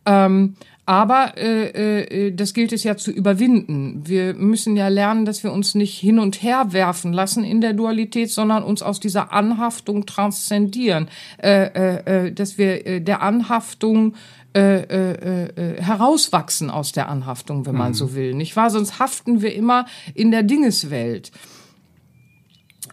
ähm, 0.06 0.56
aber 0.88 1.34
äh, 1.36 2.28
äh, 2.28 2.32
das 2.32 2.54
gilt 2.54 2.72
es 2.72 2.86
ja 2.86 2.96
zu 2.96 3.12
überwinden. 3.12 4.04
Wir 4.06 4.34
müssen 4.34 4.78
ja 4.78 4.88
lernen, 4.88 5.26
dass 5.26 5.44
wir 5.44 5.52
uns 5.52 5.76
nicht 5.76 6.00
hin 6.00 6.18
und 6.18 6.42
her 6.42 6.72
werfen 6.72 7.12
lassen 7.12 7.44
in 7.44 7.60
der 7.60 7.74
Dualität, 7.74 8.32
sondern 8.32 8.64
uns 8.64 8.82
aus 8.82 9.02
dieser 9.02 9.34
Anhaftung 9.34 10.06
transzendieren. 10.06 11.10
Äh, 11.44 11.66
äh, 11.66 12.28
äh 12.28 12.32
dass 12.32 12.58
wir 12.58 12.88
äh, 12.88 13.02
der 13.02 13.22
Anhaftung 13.22 14.16
äh, 14.56 14.82
äh, 14.82 15.46
äh, 15.46 15.82
herauswachsen 15.82 16.70
aus 16.70 16.92
der 16.92 17.10
Anhaftung, 17.10 17.66
wenn 17.66 17.76
man 17.76 17.90
mhm. 17.90 17.96
so 17.96 18.16
will, 18.16 18.34
nicht 18.34 18.56
wahr? 18.56 18.70
Sonst 18.70 19.00
haften 19.00 19.42
wir 19.42 19.54
immer 19.54 19.86
in 20.14 20.32
der 20.32 20.44
Dingeswelt. 20.44 21.32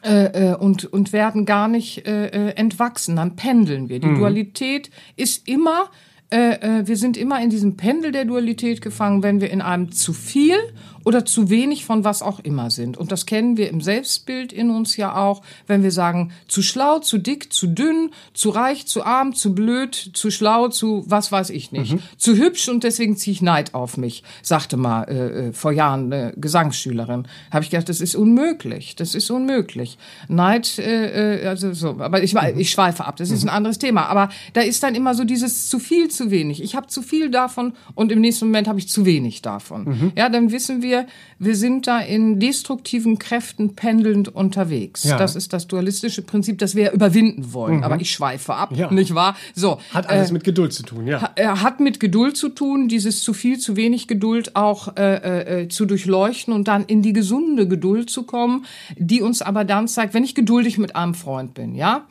Äh, 0.03 0.51
äh, 0.51 0.55
und, 0.57 0.85
und 0.85 1.15
werden 1.15 1.47
gar 1.47 1.67
nicht 1.67 2.07
äh, 2.07 2.27
äh, 2.27 2.51
entwachsen. 2.57 3.17
Dann 3.17 3.37
pendeln 3.37 3.89
wir. 3.89 4.01
Die 4.01 4.09
mhm. 4.09 4.19
Dualität 4.19 4.91
ist 5.17 5.49
immer, 5.49 5.89
äh, 6.31 6.81
äh, 6.81 6.87
wir 6.87 6.99
sind 6.99 7.17
immer 7.17 7.41
in 7.41 7.49
diesem 7.49 7.79
Pendel 7.79 8.13
der 8.13 8.27
Dualität 8.27 8.83
gefangen, 8.83 9.23
wenn 9.23 9.41
wir 9.41 9.51
in 9.51 9.63
einem 9.63 9.93
zu 9.93 10.13
viel 10.13 10.57
oder 11.05 11.25
zu 11.25 11.51
wenig 11.51 11.85
von 11.85 12.03
was 12.03 12.23
auch 12.23 12.41
immer 12.41 12.71
sind. 12.71 12.97
Und 12.97 13.13
das 13.13 13.27
kennen 13.27 13.57
wir 13.57 13.69
im 13.69 13.81
Selbstbild 13.81 14.53
in 14.53 14.71
uns 14.71 14.97
ja 14.97 15.15
auch, 15.15 15.43
wenn 15.67 15.83
wir 15.83 15.93
sagen, 15.93 16.33
zu 16.49 16.63
schlau, 16.63 16.99
zu 16.99 17.19
dick, 17.19 17.53
zu 17.53 17.67
dünn, 17.67 18.11
zu 18.33 18.51
reich, 18.51 18.87
zu 18.87 19.05
arm, 19.05 19.35
zu 19.35 19.55
blöd, 19.55 19.95
zu 20.15 20.31
schlau, 20.31 20.69
zu 20.69 21.05
was 21.07 21.31
weiß 21.31 21.51
ich 21.51 21.73
nicht. 21.73 21.93
Mhm. 21.93 22.01
Zu 22.17 22.37
hübsch 22.37 22.69
und 22.69 22.85
deswegen 22.85 23.17
ziehe 23.17 23.33
ich 23.33 23.43
Neid 23.43 23.75
auf 23.75 23.97
mich, 23.97 24.23
sagte 24.43 24.77
mal 24.77 25.05
äh, 25.05 25.49
äh 25.49 25.53
vor 25.53 25.73
Jahren 25.73 26.13
eine 26.13 26.33
Gesangsschülerin. 26.37 27.29
Habe 27.51 27.65
ich 27.65 27.71
gedacht, 27.71 27.89
das 27.89 28.01
ist 28.01 28.15
unmöglich, 28.15 28.97
das 28.97 29.15
ist 29.15 29.31
unmöglich. 29.31 29.99
Neid, 30.29 30.79
äh, 30.79 31.43
äh 31.43 31.47
also 31.47 31.73
so, 31.75 32.01
aber 32.01 32.23
ich, 32.23 32.35
mhm. 32.35 32.59
ich 32.59 32.71
schweife 32.71 33.05
ab, 33.05 33.17
das 33.17 33.31
ist 33.31 33.43
ein 33.43 33.49
mhm. 33.49 33.57
anderes 33.57 33.79
Thema. 33.79 34.07
Aber 34.07 34.31
da 34.55 34.63
ist 34.63 34.83
dann 34.83 34.95
immer 34.95 35.15
so 35.15 35.25
dieses 35.25 35.69
zu 35.69 35.79
viel, 35.79 36.09
zu 36.09 36.31
wenig. 36.31 36.63
Ich 36.63 36.75
habe 36.75 36.87
zu 36.87 37.03
viel 37.03 37.31
davon 37.31 37.75
und 37.95 38.11
im 38.11 38.21
nächsten 38.21 38.47
Moment 38.47 38.69
habe 38.69 38.79
ich 38.79 38.89
zu 38.89 39.05
wenig 39.05 39.43
davon. 39.43 39.85
Mhm. 39.85 40.13
Ja, 40.17 40.29
dann 40.29 40.51
wissen 40.51 40.83
wir, 40.83 40.94
wir, 40.95 41.07
wir 41.39 41.57
sind 41.57 41.87
da 41.87 42.01
in 42.01 42.41
destruktiven 42.41 43.19
Kräften 43.19 43.75
pendelnd 43.75 44.29
unterwegs. 44.29 45.05
Ja. 45.05 45.19
Das 45.19 45.37
ist 45.37 45.53
das 45.53 45.67
dualistische 45.67 46.23
Prinzip, 46.23 46.59
das 46.59 46.75
wir 46.75 46.93
überwinden 46.93 47.53
wollen. 47.53 47.79
Mhm. 47.79 47.85
Aber 47.85 48.01
ich 48.01 48.11
schweife 48.11 48.55
ab, 48.55 48.73
ja. 48.75 48.91
nicht 48.91 49.15
wahr? 49.15 49.37
So. 49.55 49.79
Hat 49.93 50.09
alles 50.09 50.31
äh, 50.31 50.33
mit 50.33 50.45
Geduld 50.45 50.73
zu 50.73 50.83
tun, 50.83 51.07
ja. 51.07 51.31
Er 51.37 51.63
hat 51.63 51.81
mit 51.81 52.01
Geduld 52.01 52.37
zu 52.37 52.49
tun, 52.49 52.89
dieses 52.89 53.23
zu 53.23 53.35
viel, 53.35 53.59
zu 53.59 53.77
wenig 53.77 54.09
Geduld 54.09 54.57
auch 54.57 54.97
äh, 54.97 55.15
äh, 55.15 55.63
äh, 55.63 55.69
zu 55.69 55.87
durchleuchten 55.87 56.55
und 56.55 56.69
dann 56.69 56.85
in 56.85 57.03
die 57.03 57.13
gesunde 57.13 57.67
Geduld 57.67 58.11
zu 58.11 58.23
kommen, 58.25 58.67
die 58.97 59.21
uns 59.21 59.43
aber 59.43 59.65
dann 59.65 59.89
zeigt, 59.89 60.15
wenn 60.15 60.25
ich 60.25 60.35
geduldig 60.35 60.79
mit 60.79 60.97
einem 60.97 61.15
Freund 61.15 61.55
bin, 61.55 61.75
ja, 61.75 62.07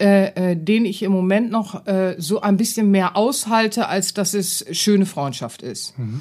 äh, 0.00 0.52
äh, 0.52 0.56
den 0.56 0.84
ich 0.84 1.02
im 1.02 1.12
Moment 1.12 1.50
noch 1.50 1.86
äh, 1.86 2.14
so 2.18 2.40
ein 2.40 2.56
bisschen 2.56 2.90
mehr 2.90 3.16
aushalte, 3.16 3.88
als 3.88 4.14
dass 4.14 4.34
es 4.34 4.64
schöne 4.70 5.06
Freundschaft 5.06 5.62
ist. 5.62 5.98
Mhm. 5.98 6.20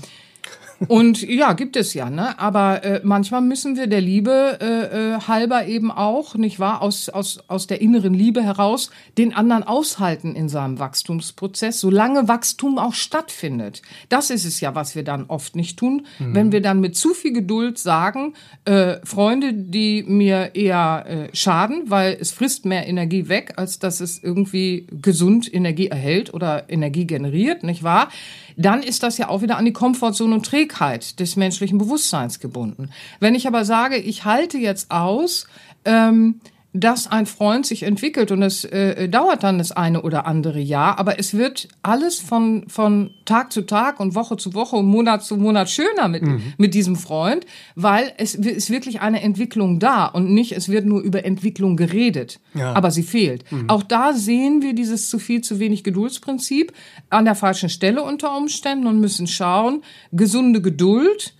Und 0.88 1.22
ja, 1.22 1.54
gibt 1.54 1.76
es 1.76 1.94
ja, 1.94 2.10
ne? 2.10 2.38
Aber 2.40 2.84
äh, 2.84 3.02
manchmal 3.04 3.42
müssen 3.42 3.76
wir 3.76 3.88
der 3.88 4.02
Liebe 4.02 4.60
äh, 4.62 5.16
äh, 5.16 5.20
halber 5.22 5.66
eben 5.66 5.92
auch, 5.92 6.36
nicht 6.36 6.60
wahr, 6.60 6.82
aus, 6.82 7.10
aus, 7.10 7.40
aus 7.48 7.68
der 7.68 7.82
inneren 7.82 8.14
Liebe 8.14 8.44
heraus 8.44 8.92
den 9.18 9.34
anderen 9.34 9.64
aushalten 9.64 10.36
in 10.36 10.50
seinem 10.50 10.80
Wachstumsprozess, 10.80 11.80
solange 11.80 12.28
Wachstum 12.28 12.78
auch 12.78 12.94
stattfindet. 12.94 13.82
Das 14.10 14.30
ist 14.30 14.46
es 14.46 14.60
ja, 14.62 14.76
was 14.76 14.96
wir 14.96 15.04
dann 15.04 15.26
oft 15.28 15.56
nicht 15.56 15.80
tun, 15.80 16.06
mhm. 16.20 16.36
wenn 16.36 16.52
wir 16.52 16.62
dann 16.62 16.80
mit 16.80 16.96
zu 16.96 17.14
viel 17.14 17.34
Geduld 17.34 17.80
sagen, 17.80 18.34
äh, 18.66 18.98
Freunde, 19.04 19.54
die 19.54 20.04
mir 20.04 20.52
eher 20.54 21.06
äh, 21.08 21.36
schaden, 21.36 21.84
weil 21.88 22.18
es 22.20 22.32
frisst 22.32 22.66
mehr 22.66 22.88
Energie 22.88 23.30
weg, 23.30 23.54
als 23.58 23.80
dass 23.80 24.00
es 24.00 24.22
irgendwie 24.22 24.88
gesund 24.92 25.52
Energie 25.52 25.88
erhält 25.88 26.34
oder 26.34 26.70
Energie 26.70 27.06
generiert, 27.06 27.64
nicht 27.64 27.84
wahr? 27.84 28.10
Dann 28.58 28.82
ist 28.84 29.04
das 29.04 29.18
ja 29.18 29.30
auch 29.30 29.42
wieder 29.42 29.58
an 29.58 29.66
die 29.66 29.74
Komfortzone 29.74 30.34
und 30.34 30.46
Trägheit 30.46 31.20
des 31.20 31.36
menschlichen 31.36 31.78
Bewusstseins 31.78 32.40
gebunden. 32.40 32.90
Wenn 33.20 33.36
ich 33.36 33.48
aber 33.48 33.64
sage, 33.64 33.98
ich 33.98 34.26
halte 34.26 34.58
jetzt 34.58 34.92
aus, 34.92 35.48
ähm, 35.86 36.42
dass 36.80 37.08
ein 37.08 37.26
Freund 37.26 37.66
sich 37.66 37.84
entwickelt 37.84 38.32
und 38.32 38.44
es 38.44 38.64
äh, 38.66 39.10
dauert 39.10 39.44
dann 39.44 39.58
das 39.58 39.72
eine 39.72 40.04
oder 40.04 40.28
andere 40.28 40.60
Jahr, 40.60 41.00
aber 41.00 41.20
es 41.20 41.34
wird 41.34 41.68
alles 41.82 42.20
von, 42.20 42.66
von 42.68 43.12
Tag 43.26 43.52
zu 43.52 43.64
Tag 43.64 44.00
und 44.00 44.16
Woche 44.16 44.38
zu 44.38 44.54
Woche 44.54 44.76
und 44.76 44.86
Monat 44.86 45.24
zu 45.24 45.38
Monat 45.38 45.70
schöner 45.70 46.08
mit, 46.08 46.24
mhm. 46.24 46.54
mit 46.58 46.74
diesem 46.74 46.96
Freund, 46.96 47.46
weil 47.76 48.14
es 48.18 48.36
ist 48.36 48.70
wirklich 48.70 49.02
eine 49.02 49.22
Entwicklung 49.22 49.80
da 49.80 50.06
und 50.06 50.34
nicht, 50.34 50.52
es 50.52 50.70
wird 50.70 50.86
nur 50.86 51.02
über 51.02 51.26
Entwicklung 51.26 51.78
geredet, 51.78 52.40
ja. 52.54 52.74
aber 52.74 52.92
sie 52.92 53.04
fehlt. 53.04 53.50
Mhm. 53.52 53.70
Auch 53.70 53.84
da 53.84 54.14
sehen 54.14 54.62
wir 54.62 54.74
dieses 54.74 55.10
zu 55.10 55.20
viel, 55.20 55.42
zu 55.42 55.60
wenig 55.60 55.84
Geduldsprinzip 55.84 56.74
an 57.10 57.26
der 57.26 57.36
falschen 57.36 57.70
Stelle 57.70 58.04
unter 58.04 58.36
Umständen 58.38 58.88
und 58.88 59.00
müssen 59.00 59.28
schauen, 59.28 59.82
gesunde 60.12 60.62
Geduld, 60.62 61.34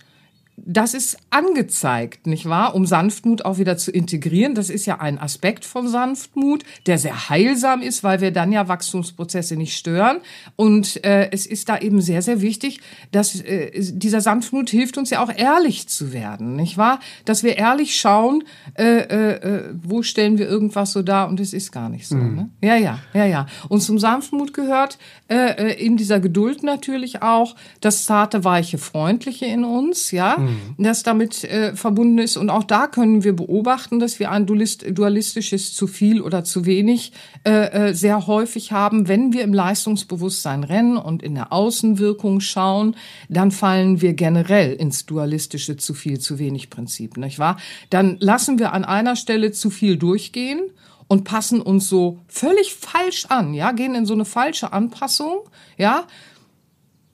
das 0.66 0.94
ist 0.94 1.18
angezeigt, 1.30 2.26
nicht 2.26 2.46
wahr? 2.46 2.74
Um 2.74 2.86
Sanftmut 2.86 3.44
auch 3.44 3.58
wieder 3.58 3.76
zu 3.76 3.90
integrieren. 3.90 4.54
Das 4.54 4.70
ist 4.70 4.86
ja 4.86 4.98
ein 5.00 5.18
Aspekt 5.18 5.64
von 5.64 5.88
Sanftmut, 5.88 6.64
der 6.86 6.98
sehr 6.98 7.28
heilsam 7.28 7.80
ist, 7.80 8.02
weil 8.02 8.20
wir 8.20 8.32
dann 8.32 8.50
ja 8.52 8.66
Wachstumsprozesse 8.66 9.56
nicht 9.56 9.76
stören. 9.76 10.18
Und 10.56 11.04
äh, 11.04 11.30
es 11.30 11.46
ist 11.46 11.68
da 11.68 11.78
eben 11.78 12.00
sehr, 12.00 12.22
sehr 12.22 12.40
wichtig, 12.40 12.80
dass 13.12 13.40
äh, 13.40 13.70
dieser 13.92 14.20
Sanftmut 14.20 14.70
hilft 14.70 14.98
uns 14.98 15.10
ja 15.10 15.22
auch 15.22 15.32
ehrlich 15.34 15.88
zu 15.88 16.12
werden, 16.12 16.56
nicht 16.56 16.76
wahr? 16.76 17.00
Dass 17.24 17.42
wir 17.42 17.56
ehrlich 17.56 17.98
schauen, 17.98 18.44
äh, 18.74 18.84
äh, 18.84 19.32
äh 19.34 19.64
wo 19.82 20.02
stellen 20.02 20.38
wir 20.38 20.48
irgendwas 20.48 20.92
so 20.92 21.02
da 21.02 21.24
und 21.24 21.40
es 21.40 21.52
ist 21.52 21.72
gar 21.72 21.88
nicht 21.88 22.08
so. 22.08 22.16
Mhm. 22.16 22.34
Ne? 22.34 22.50
Ja, 22.62 22.76
ja, 22.76 22.98
ja, 23.14 23.26
ja. 23.26 23.46
Und 23.68 23.82
zum 23.82 23.98
Sanftmut 23.98 24.54
gehört 24.54 24.98
äh, 25.28 25.72
äh 25.72 25.84
in 25.84 25.96
dieser 25.96 26.20
Geduld 26.20 26.62
natürlich 26.62 27.22
auch 27.22 27.54
das 27.80 28.04
zarte, 28.04 28.44
weiche, 28.44 28.78
freundliche 28.78 29.46
in 29.46 29.64
uns, 29.64 30.10
ja. 30.10 30.36
Mhm 30.38 30.47
mhm. 30.48 30.84
das 30.84 31.02
damit 31.02 31.44
äh, 31.44 31.74
verbunden 31.74 32.18
ist. 32.18 32.36
Und 32.36 32.50
auch 32.50 32.64
da 32.64 32.86
können 32.86 33.24
wir 33.24 33.34
beobachten, 33.34 33.98
dass 33.98 34.18
wir 34.18 34.30
ein 34.30 34.46
dualistisches 34.46 35.74
zu 35.74 35.86
viel 35.86 36.20
oder 36.20 36.44
zu 36.44 36.66
wenig 36.66 37.12
äh, 37.44 37.90
äh, 37.90 37.94
sehr 37.94 38.26
häufig 38.26 38.72
haben. 38.72 39.08
Wenn 39.08 39.32
wir 39.32 39.42
im 39.42 39.54
Leistungsbewusstsein 39.54 40.64
rennen 40.64 40.96
und 40.96 41.22
in 41.22 41.34
der 41.34 41.52
Außenwirkung 41.52 42.40
schauen, 42.40 42.96
dann 43.28 43.50
fallen 43.50 44.00
wir 44.00 44.14
generell 44.14 44.74
ins 44.74 45.06
dualistische 45.06 45.76
zu 45.76 45.94
viel, 45.94 46.18
zu 46.18 46.38
wenig 46.38 46.70
Prinzip, 46.70 47.16
nicht 47.16 47.38
wahr? 47.38 47.58
Dann 47.90 48.16
lassen 48.20 48.58
wir 48.58 48.72
an 48.72 48.84
einer 48.84 49.16
Stelle 49.16 49.52
zu 49.52 49.70
viel 49.70 49.96
durchgehen 49.96 50.60
und 51.08 51.24
passen 51.24 51.60
uns 51.60 51.88
so 51.88 52.18
völlig 52.28 52.74
falsch 52.74 53.26
an, 53.28 53.54
ja, 53.54 53.72
gehen 53.72 53.94
in 53.94 54.06
so 54.06 54.14
eine 54.14 54.24
falsche 54.26 54.72
Anpassung, 54.72 55.40
ja, 55.76 56.04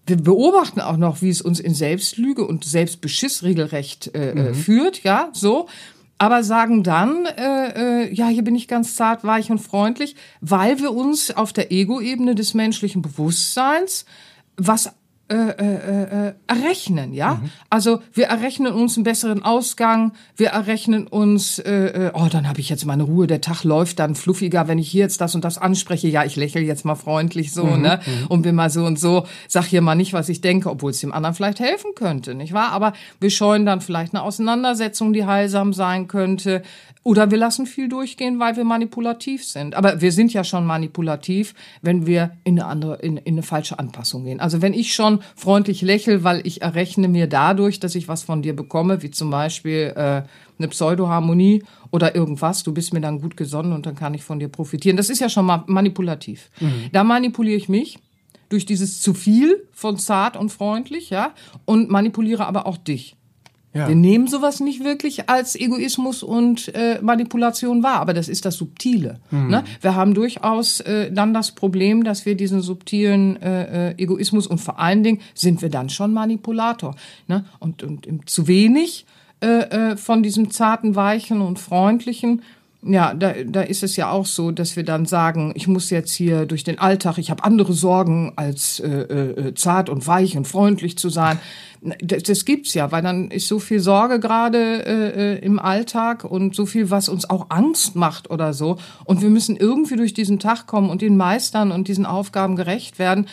wir 0.07 0.17
beobachten 0.17 0.81
auch 0.81 0.97
noch, 0.97 1.23
wie 1.23 1.31
es 1.31 1.41
uns 1.41 1.61
in 1.61 1.75
Selbstlüge 1.75 2.47
und 2.47 2.65
Selbstbeschiss 2.65 3.43
regelrecht 3.43 4.15
äh, 4.15 4.31
äh, 4.31 4.35
mhm. 4.35 4.55
führt, 4.55 5.03
ja, 5.03 5.31
so. 5.33 5.69
Aber 6.17 6.45
sagen 6.45 6.83
dann, 6.83 7.27
äh, 7.27 8.05
äh, 8.05 8.15
ja, 8.15 8.29
hier 8.29 8.45
bin 8.45 8.55
ich 8.55 8.69
ganz 8.69 8.95
zart, 8.95 9.25
weich 9.25 9.51
und 9.51 9.59
freundlich, 9.59 10.15
weil 10.41 10.79
wir 10.79 10.93
uns 10.93 11.37
auf 11.37 11.53
der 11.53 11.73
Ego-Ebene 11.73 12.35
des 12.35 12.55
menschlichen 12.55 13.03
Bewusstseins 13.03 14.05
was 14.57 14.93
äh, 15.35 15.65
äh, 15.65 16.29
äh, 16.29 16.33
errechnen, 16.47 17.13
ja? 17.13 17.35
Mhm. 17.35 17.51
Also 17.71 18.01
wir 18.13 18.27
errechnen 18.27 18.73
uns 18.73 18.97
einen 18.97 19.05
besseren 19.05 19.43
Ausgang, 19.43 20.13
wir 20.37 20.49
errechnen 20.49 21.07
uns, 21.07 21.59
äh, 21.59 21.73
äh, 21.73 22.11
oh, 22.15 22.29
dann 22.31 22.49
habe 22.49 22.61
ich 22.61 22.69
jetzt 22.69 22.85
meine 22.85 23.03
Ruhe, 23.03 23.27
der 23.27 23.41
Tag 23.41 23.65
läuft 23.65 23.99
dann 23.99 24.15
fluffiger, 24.15 24.69
wenn 24.69 24.79
ich 24.79 24.89
hier 24.89 25.03
jetzt 25.03 25.21
das 25.21 25.35
und 25.35 25.45
das 25.45 25.59
anspreche, 25.59 26.09
ja, 26.09 26.25
ich 26.25 26.37
lächle 26.37 26.61
jetzt 26.61 26.85
mal 26.85 26.95
freundlich 26.95 27.53
so, 27.53 27.65
mhm. 27.65 27.83
ne? 27.83 28.01
Mhm. 28.07 28.27
Und 28.29 28.43
bin 28.43 28.55
mal 28.55 28.71
so 28.71 28.85
und 28.85 28.99
so, 28.99 29.27
sag 29.49 29.65
hier 29.65 29.83
mal 29.83 29.95
nicht, 29.95 30.13
was 30.13 30.29
ich 30.29 30.41
denke, 30.41 30.71
obwohl 30.71 30.93
es 30.93 31.01
dem 31.01 31.13
anderen 31.13 31.35
vielleicht 31.35 31.61
helfen 31.61 31.91
könnte, 31.97 32.35
nicht 32.35 32.53
wahr? 32.53 32.71
Aber 32.71 32.93
wir 33.21 33.31
scheuen 33.31 33.67
dann 33.67 33.81
vielleicht 33.81 34.15
eine 34.15 34.23
Auseinandersetzung, 34.23 35.13
die 35.13 35.27
heilsam 35.27 35.73
sein 35.73 36.07
könnte. 36.07 36.63
Oder 37.05 37.31
wir 37.31 37.37
lassen 37.37 37.67
viel 37.67 37.91
durchgehen, 37.91 38.41
weil 38.41 38.57
wir 38.57 38.65
manipulativ 38.65 39.45
sind. 39.45 39.75
Aber 39.75 40.01
wir 40.01 40.11
sind 40.11 40.33
ja 40.33 40.43
schon 40.43 40.65
manipulativ, 40.65 41.55
wenn 41.83 42.07
wir 42.07 42.31
in 42.45 42.59
eine 42.59 42.67
andere, 42.67 42.97
in, 42.97 43.19
in 43.19 43.35
eine 43.35 43.43
falsche 43.43 43.79
Anpassung 43.79 44.25
gehen. 44.25 44.41
Also 44.41 44.63
wenn 44.63 44.73
ich 44.73 44.95
schon 44.95 45.21
freundlich 45.37 45.83
lächle, 45.83 46.25
weil 46.25 46.47
ich 46.47 46.63
errechne 46.63 47.09
mir 47.09 47.27
dadurch, 47.27 47.81
dass 47.81 47.95
ich 47.95 48.09
was 48.09 48.23
von 48.23 48.43
dir 48.43 48.55
bekomme, 48.55 49.03
wie 49.03 49.11
zum 49.11 49.31
Beispiel 49.31 49.93
äh, 49.97 50.23
eine 50.59 50.69
Pseudoharmonie 50.69 51.65
oder 51.91 52.15
irgendwas, 52.15 52.63
du 52.63 52.73
bist 52.73 52.93
mir 52.93 53.01
dann 53.01 53.21
gut 53.21 53.37
gesonnen 53.37 53.73
und 53.73 53.87
dann 53.87 53.95
kann 53.95 54.15
ich 54.15 54.23
von 54.23 54.39
dir 54.39 54.49
profitieren. 54.49 54.97
Das 54.97 55.11
ist 55.11 55.21
ja 55.21 55.29
schon 55.29 55.47
mal 55.47 55.65
manipulativ. 55.67 56.51
Mhm. 56.61 56.91
Da 56.93 57.05
manipuliere 57.05 57.57
ich 57.57 57.69
mich 57.69 57.99
durch 58.49 58.67
dieses 58.67 59.01
zu 59.01 59.15
viel 59.15 59.67
von 59.73 59.99
zart 59.99 60.37
und 60.37 60.51
freundlich, 60.51 61.11
ja, 61.11 61.35
und 61.65 61.91
manipuliere 61.91 62.47
aber 62.47 62.67
auch 62.67 62.77
dich. 62.77 63.17
Ja. 63.75 63.89
Wir 63.89 63.97
nehmen 63.97 64.29
sowas 64.29 64.61
nicht 64.61 64.85
wirklich 64.85 65.29
als 65.29 65.57
Egoismus 65.57 66.23
und 66.23 66.73
äh, 66.75 67.01
Manipulation 67.03 67.83
wahr, 67.83 67.97
aber 67.97 68.15
das 68.15 68.29
ist 68.29 68.45
das 68.45 68.55
Subtile. 68.55 69.19
Mhm. 69.33 69.49
Ne? 69.49 69.65
Wir 69.81 69.97
haben 69.97 70.15
durchaus 70.15 70.81
äh, 70.81 71.11
dann 71.11 71.35
das 71.35 71.53
Problem, 71.53 72.05
dass 72.05 72.25
wir 72.25 72.37
diesen 72.37 72.63
subtilen 72.63 73.41
äh, 73.43 73.91
äh, 73.91 73.95
Egoismus 73.99 74.47
und 74.47 74.59
vor 74.59 74.79
allen 74.79 75.03
Dingen 75.03 75.21
sind 75.35 75.61
wir 75.61 75.71
dann 75.71 75.91
schon 75.91 76.13
Manipulator. 76.13 76.95
Ne? 77.27 77.45
Und, 77.59 77.83
und 77.83 78.31
zu 78.31 78.47
wenig 78.47 79.07
äh, 79.45 79.91
äh, 79.93 79.97
von 79.97 80.23
diesem 80.23 80.51
zarten, 80.51 80.95
weichen 80.95 81.43
und 81.43 81.59
freundlichen 81.59 82.43
ja, 82.87 83.15
da, 83.15 83.33
da 83.45 83.63
ist 83.63 83.83
es 83.83 83.97
ja 83.97 84.11
auch 84.11 84.27
so, 84.27 84.51
dass 84.51 84.77
wir 84.77 84.85
dann 84.85 85.07
sagen, 85.07 85.53
ich 85.55 85.67
muss 85.67 85.91
jetzt 85.91 86.13
hier 86.13 86.45
durch 86.45 86.65
den 86.65 86.79
Alltag, 86.79 87.19
ich 87.19 87.31
habe 87.31 87.43
andere 87.43 87.73
Sorgen, 87.73 88.33
als 88.37 88.79
äh, 88.81 88.89
äh, 88.89 89.55
zart 89.55 89.89
und 89.89 90.07
weich 90.07 90.37
und 90.37 90.47
freundlich 90.47 90.99
zu 90.99 91.09
sein. 91.09 91.39
Das, 92.01 92.23
das 92.25 92.45
gibt's 92.45 92.75
ja, 92.75 92.93
weil 92.93 93.03
dann 93.03 93.31
ist 93.31 93.49
so 93.49 93.59
viel 93.59 93.81
Sorge 93.81 94.21
gerade 94.21 94.85
äh, 94.87 95.39
im 95.45 95.59
Alltag 95.59 96.25
und 96.25 96.55
so 96.55 96.67
viel, 96.67 96.91
was 96.91 97.09
uns 97.09 97.29
auch 97.29 97.47
Angst 97.49 97.97
macht 97.97 98.31
oder 98.31 98.53
so. 98.53 98.77
Und 99.05 99.23
wir 99.23 99.31
müssen 99.31 99.57
irgendwie 99.57 99.97
durch 99.97 100.13
diesen 100.13 100.39
Tag 100.39 100.67
kommen 100.67 100.91
und 100.91 101.01
ihn 101.01 101.17
meistern 101.17 101.73
und 101.73 101.89
diesen 101.89 102.07
Aufgaben 102.07 102.57
gerecht 102.57 102.99
werden. 102.99 103.29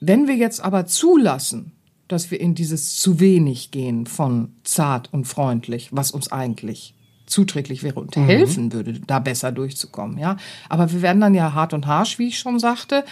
Wenn 0.00 0.28
wir 0.28 0.36
jetzt 0.36 0.62
aber 0.62 0.86
zulassen, 0.86 1.72
dass 2.06 2.30
wir 2.30 2.40
in 2.40 2.54
dieses 2.54 2.96
zu 2.96 3.20
wenig 3.20 3.70
gehen 3.70 4.06
von 4.06 4.52
zart 4.64 5.12
und 5.12 5.26
freundlich, 5.26 5.88
was 5.92 6.10
uns 6.10 6.30
eigentlich 6.30 6.94
zuträglich 7.30 7.82
wäre 7.82 8.00
und 8.00 8.16
mhm. 8.16 8.24
helfen 8.24 8.72
würde, 8.72 9.00
da 9.06 9.18
besser 9.18 9.52
durchzukommen, 9.52 10.18
ja. 10.18 10.36
Aber 10.68 10.92
wir 10.92 11.02
werden 11.02 11.20
dann 11.20 11.34
ja 11.34 11.52
hart 11.52 11.72
und 11.72 11.86
harsch, 11.86 12.18
wie 12.18 12.28
ich 12.28 12.38
schon 12.38 12.58
sagte. 12.58 13.04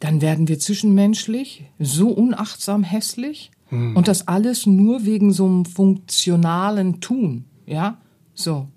Dann 0.00 0.20
werden 0.20 0.48
wir 0.48 0.58
zwischenmenschlich 0.58 1.64
so 1.78 2.08
unachtsam 2.08 2.82
hässlich 2.82 3.50
mhm. 3.70 3.96
und 3.96 4.08
das 4.08 4.28
alles 4.28 4.66
nur 4.66 5.04
wegen 5.06 5.32
so 5.32 5.46
einem 5.46 5.64
funktionalen 5.64 7.00
Tun, 7.00 7.44
ja. 7.66 7.98
So. 8.34 8.68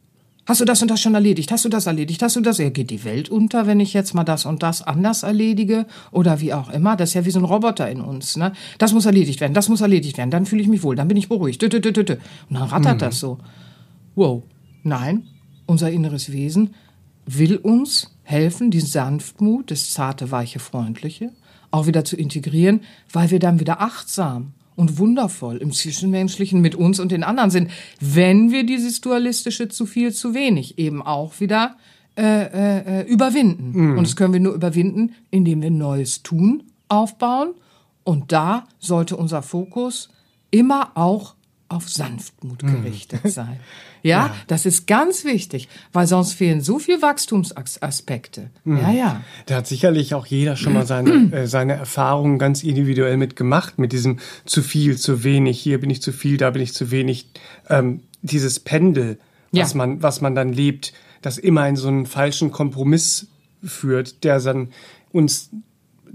Hast 0.45 0.61
du 0.61 0.65
das 0.65 0.81
und 0.81 0.89
das 0.89 1.01
schon 1.01 1.13
erledigt? 1.13 1.51
Hast 1.51 1.65
du 1.65 1.69
das 1.69 1.87
erledigt? 1.87 2.21
Hast 2.23 2.37
du 2.37 2.41
das? 2.41 2.57
Ja, 2.57 2.69
geht 2.69 2.89
die 2.89 3.03
Welt 3.03 3.27
unter, 3.27 3.67
wenn 3.67 3.81
ich 3.81 3.93
jetzt 3.93 4.13
mal 4.13 4.23
das 4.23 4.45
und 4.45 4.63
das 4.63 4.81
anders 4.81 5.23
erledige? 5.23 5.85
Oder 6.11 6.39
wie 6.39 6.53
auch 6.53 6.69
immer. 6.69 6.95
Das 6.95 7.09
ist 7.09 7.15
ja 7.15 7.25
wie 7.25 7.31
so 7.31 7.39
ein 7.39 7.43
Roboter 7.43 7.91
in 7.91 7.99
uns. 7.99 8.37
Ne? 8.37 8.53
Das 8.77 8.93
muss 8.93 9.05
erledigt 9.05 9.41
werden, 9.41 9.53
das 9.53 9.67
muss 9.67 9.81
erledigt 9.81 10.17
werden. 10.17 10.31
Dann 10.31 10.45
fühle 10.45 10.61
ich 10.61 10.69
mich 10.69 10.83
wohl, 10.83 10.95
dann 10.95 11.09
bin 11.09 11.17
ich 11.17 11.27
beruhigt. 11.27 11.61
Und 11.61 11.73
dann 11.73 12.63
rattert 12.63 12.95
mhm. 12.95 12.99
das 12.99 13.19
so 13.19 13.39
wow, 14.17 14.43
nein, 14.83 15.27
unser 15.67 15.91
inneres 15.91 16.31
Wesen 16.31 16.73
will 17.25 17.57
uns 17.57 18.17
helfen, 18.23 18.71
die 18.71 18.81
Sanftmut, 18.81 19.71
das 19.71 19.91
zarte, 19.93 20.31
weiche, 20.31 20.59
freundliche, 20.59 21.31
auch 21.71 21.87
wieder 21.87 22.03
zu 22.03 22.17
integrieren, 22.17 22.81
weil 23.11 23.31
wir 23.31 23.39
dann 23.39 23.59
wieder 23.59 23.81
achtsam 23.81 24.53
und 24.75 24.97
wundervoll 24.97 25.57
im 25.57 25.71
Zwischenmenschlichen 25.71 26.61
mit 26.61 26.75
uns 26.75 26.99
und 26.99 27.11
den 27.11 27.23
anderen 27.23 27.51
sind, 27.51 27.71
wenn 27.99 28.51
wir 28.51 28.65
dieses 28.65 29.01
dualistische 29.01 29.69
zu 29.69 29.85
viel, 29.85 30.13
zu 30.13 30.33
wenig 30.33 30.77
eben 30.77 31.01
auch 31.01 31.39
wieder 31.39 31.77
äh, 32.17 32.23
äh, 32.23 33.01
äh 33.01 33.07
überwinden. 33.07 33.71
Mhm. 33.73 33.97
Und 33.97 34.07
das 34.07 34.15
können 34.15 34.33
wir 34.33 34.39
nur 34.39 34.53
überwinden, 34.53 35.13
indem 35.29 35.61
wir 35.61 35.71
Neues 35.71 36.23
tun, 36.23 36.63
aufbauen. 36.87 37.53
Und 38.03 38.31
da 38.31 38.67
sollte 38.79 39.17
unser 39.17 39.41
Fokus 39.41 40.09
immer 40.51 40.91
auch 40.95 41.36
auf 41.69 41.89
Sanftmut 41.89 42.61
hm. 42.61 42.83
gerichtet 42.83 43.23
mhm. 43.23 43.29
sein. 43.29 43.59
Ja, 44.03 44.27
ja, 44.27 44.35
das 44.47 44.65
ist 44.65 44.87
ganz 44.87 45.25
wichtig, 45.25 45.67
weil 45.91 46.07
sonst 46.07 46.33
fehlen 46.33 46.61
so 46.61 46.79
viel 46.79 47.01
Wachstumsaspekte. 47.01 48.49
Mhm. 48.63 48.77
Ja, 48.77 48.91
ja. 48.91 49.23
Da 49.47 49.55
hat 49.57 49.67
sicherlich 49.67 50.13
auch 50.13 50.25
jeder 50.25 50.55
schon 50.55 50.73
mal 50.73 50.85
seine, 50.85 51.11
äh, 51.31 51.47
seine 51.47 51.73
Erfahrungen 51.73 52.39
ganz 52.39 52.63
individuell 52.63 53.17
mitgemacht, 53.17 53.79
mit 53.79 53.91
diesem 53.91 54.19
zu 54.45 54.61
viel, 54.61 54.97
zu 54.97 55.23
wenig, 55.23 55.59
hier 55.59 55.79
bin 55.79 55.89
ich 55.89 56.01
zu 56.01 56.11
viel, 56.11 56.37
da 56.37 56.51
bin 56.51 56.61
ich 56.61 56.73
zu 56.73 56.91
wenig. 56.91 57.27
Ähm, 57.69 58.01
dieses 58.21 58.59
Pendel, 58.59 59.19
was, 59.51 59.73
ja. 59.73 59.77
man, 59.77 60.01
was 60.01 60.21
man 60.21 60.35
dann 60.35 60.51
lebt, 60.51 60.93
das 61.21 61.37
immer 61.37 61.67
in 61.67 61.75
so 61.75 61.87
einen 61.87 62.05
falschen 62.05 62.51
Kompromiss 62.51 63.27
führt, 63.63 64.23
der 64.23 64.39
dann 64.39 64.69
uns 65.11 65.49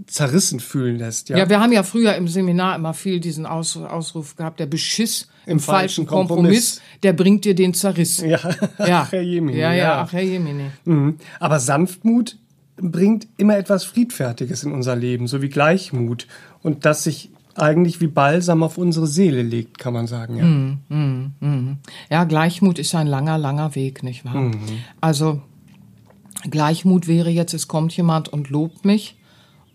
zerrissen 0.06 0.60
fühlen 0.60 0.98
lässt. 0.98 1.28
Ja, 1.28 1.38
ja 1.38 1.48
wir 1.48 1.60
haben 1.60 1.72
ja 1.72 1.82
früher 1.82 2.14
im 2.14 2.28
Seminar 2.28 2.76
immer 2.76 2.94
viel 2.94 3.20
diesen 3.20 3.46
Aus, 3.46 3.76
Ausruf 3.76 4.36
gehabt, 4.36 4.60
der 4.60 4.66
Beschiss 4.66 5.28
im, 5.46 5.52
im 5.52 5.60
falschen 5.60 6.06
Kompromiss, 6.06 6.36
Kompromiss, 6.36 6.80
der 7.02 7.12
bringt 7.12 7.44
dir 7.44 7.54
den 7.54 7.74
Zerriss. 7.74 8.18
Ja, 8.18 8.38
ja. 8.78 8.78
ach, 9.02 9.12
Herr 9.12 9.22
Jemini. 9.22 9.58
Ja, 9.58 9.72
ja, 9.72 10.02
ach, 10.02 10.12
Herr 10.12 10.22
Jemini. 10.22 10.70
Mhm. 10.84 11.16
Aber 11.40 11.60
Sanftmut 11.60 12.38
bringt 12.76 13.28
immer 13.36 13.56
etwas 13.56 13.84
Friedfertiges 13.84 14.64
in 14.64 14.72
unser 14.72 14.96
Leben, 14.96 15.26
so 15.26 15.42
wie 15.42 15.48
Gleichmut. 15.48 16.26
Und 16.62 16.84
das 16.84 17.04
sich 17.04 17.30
eigentlich 17.54 18.00
wie 18.00 18.06
Balsam 18.06 18.62
auf 18.62 18.78
unsere 18.78 19.06
Seele 19.06 19.42
legt, 19.42 19.78
kann 19.78 19.92
man 19.92 20.06
sagen. 20.06 20.36
Ja, 20.36 20.44
mm, 20.44 20.78
mm, 20.88 21.46
mm. 21.46 21.78
ja 22.10 22.24
Gleichmut 22.24 22.78
ist 22.78 22.94
ein 22.94 23.06
langer, 23.06 23.36
langer 23.36 23.74
Weg, 23.74 24.02
nicht 24.02 24.24
wahr? 24.24 24.36
Mhm. 24.36 24.60
Also 25.00 25.42
Gleichmut 26.50 27.06
wäre 27.06 27.30
jetzt, 27.30 27.52
es 27.52 27.68
kommt 27.68 27.94
jemand 27.96 28.28
und 28.28 28.48
lobt 28.48 28.84
mich 28.84 29.16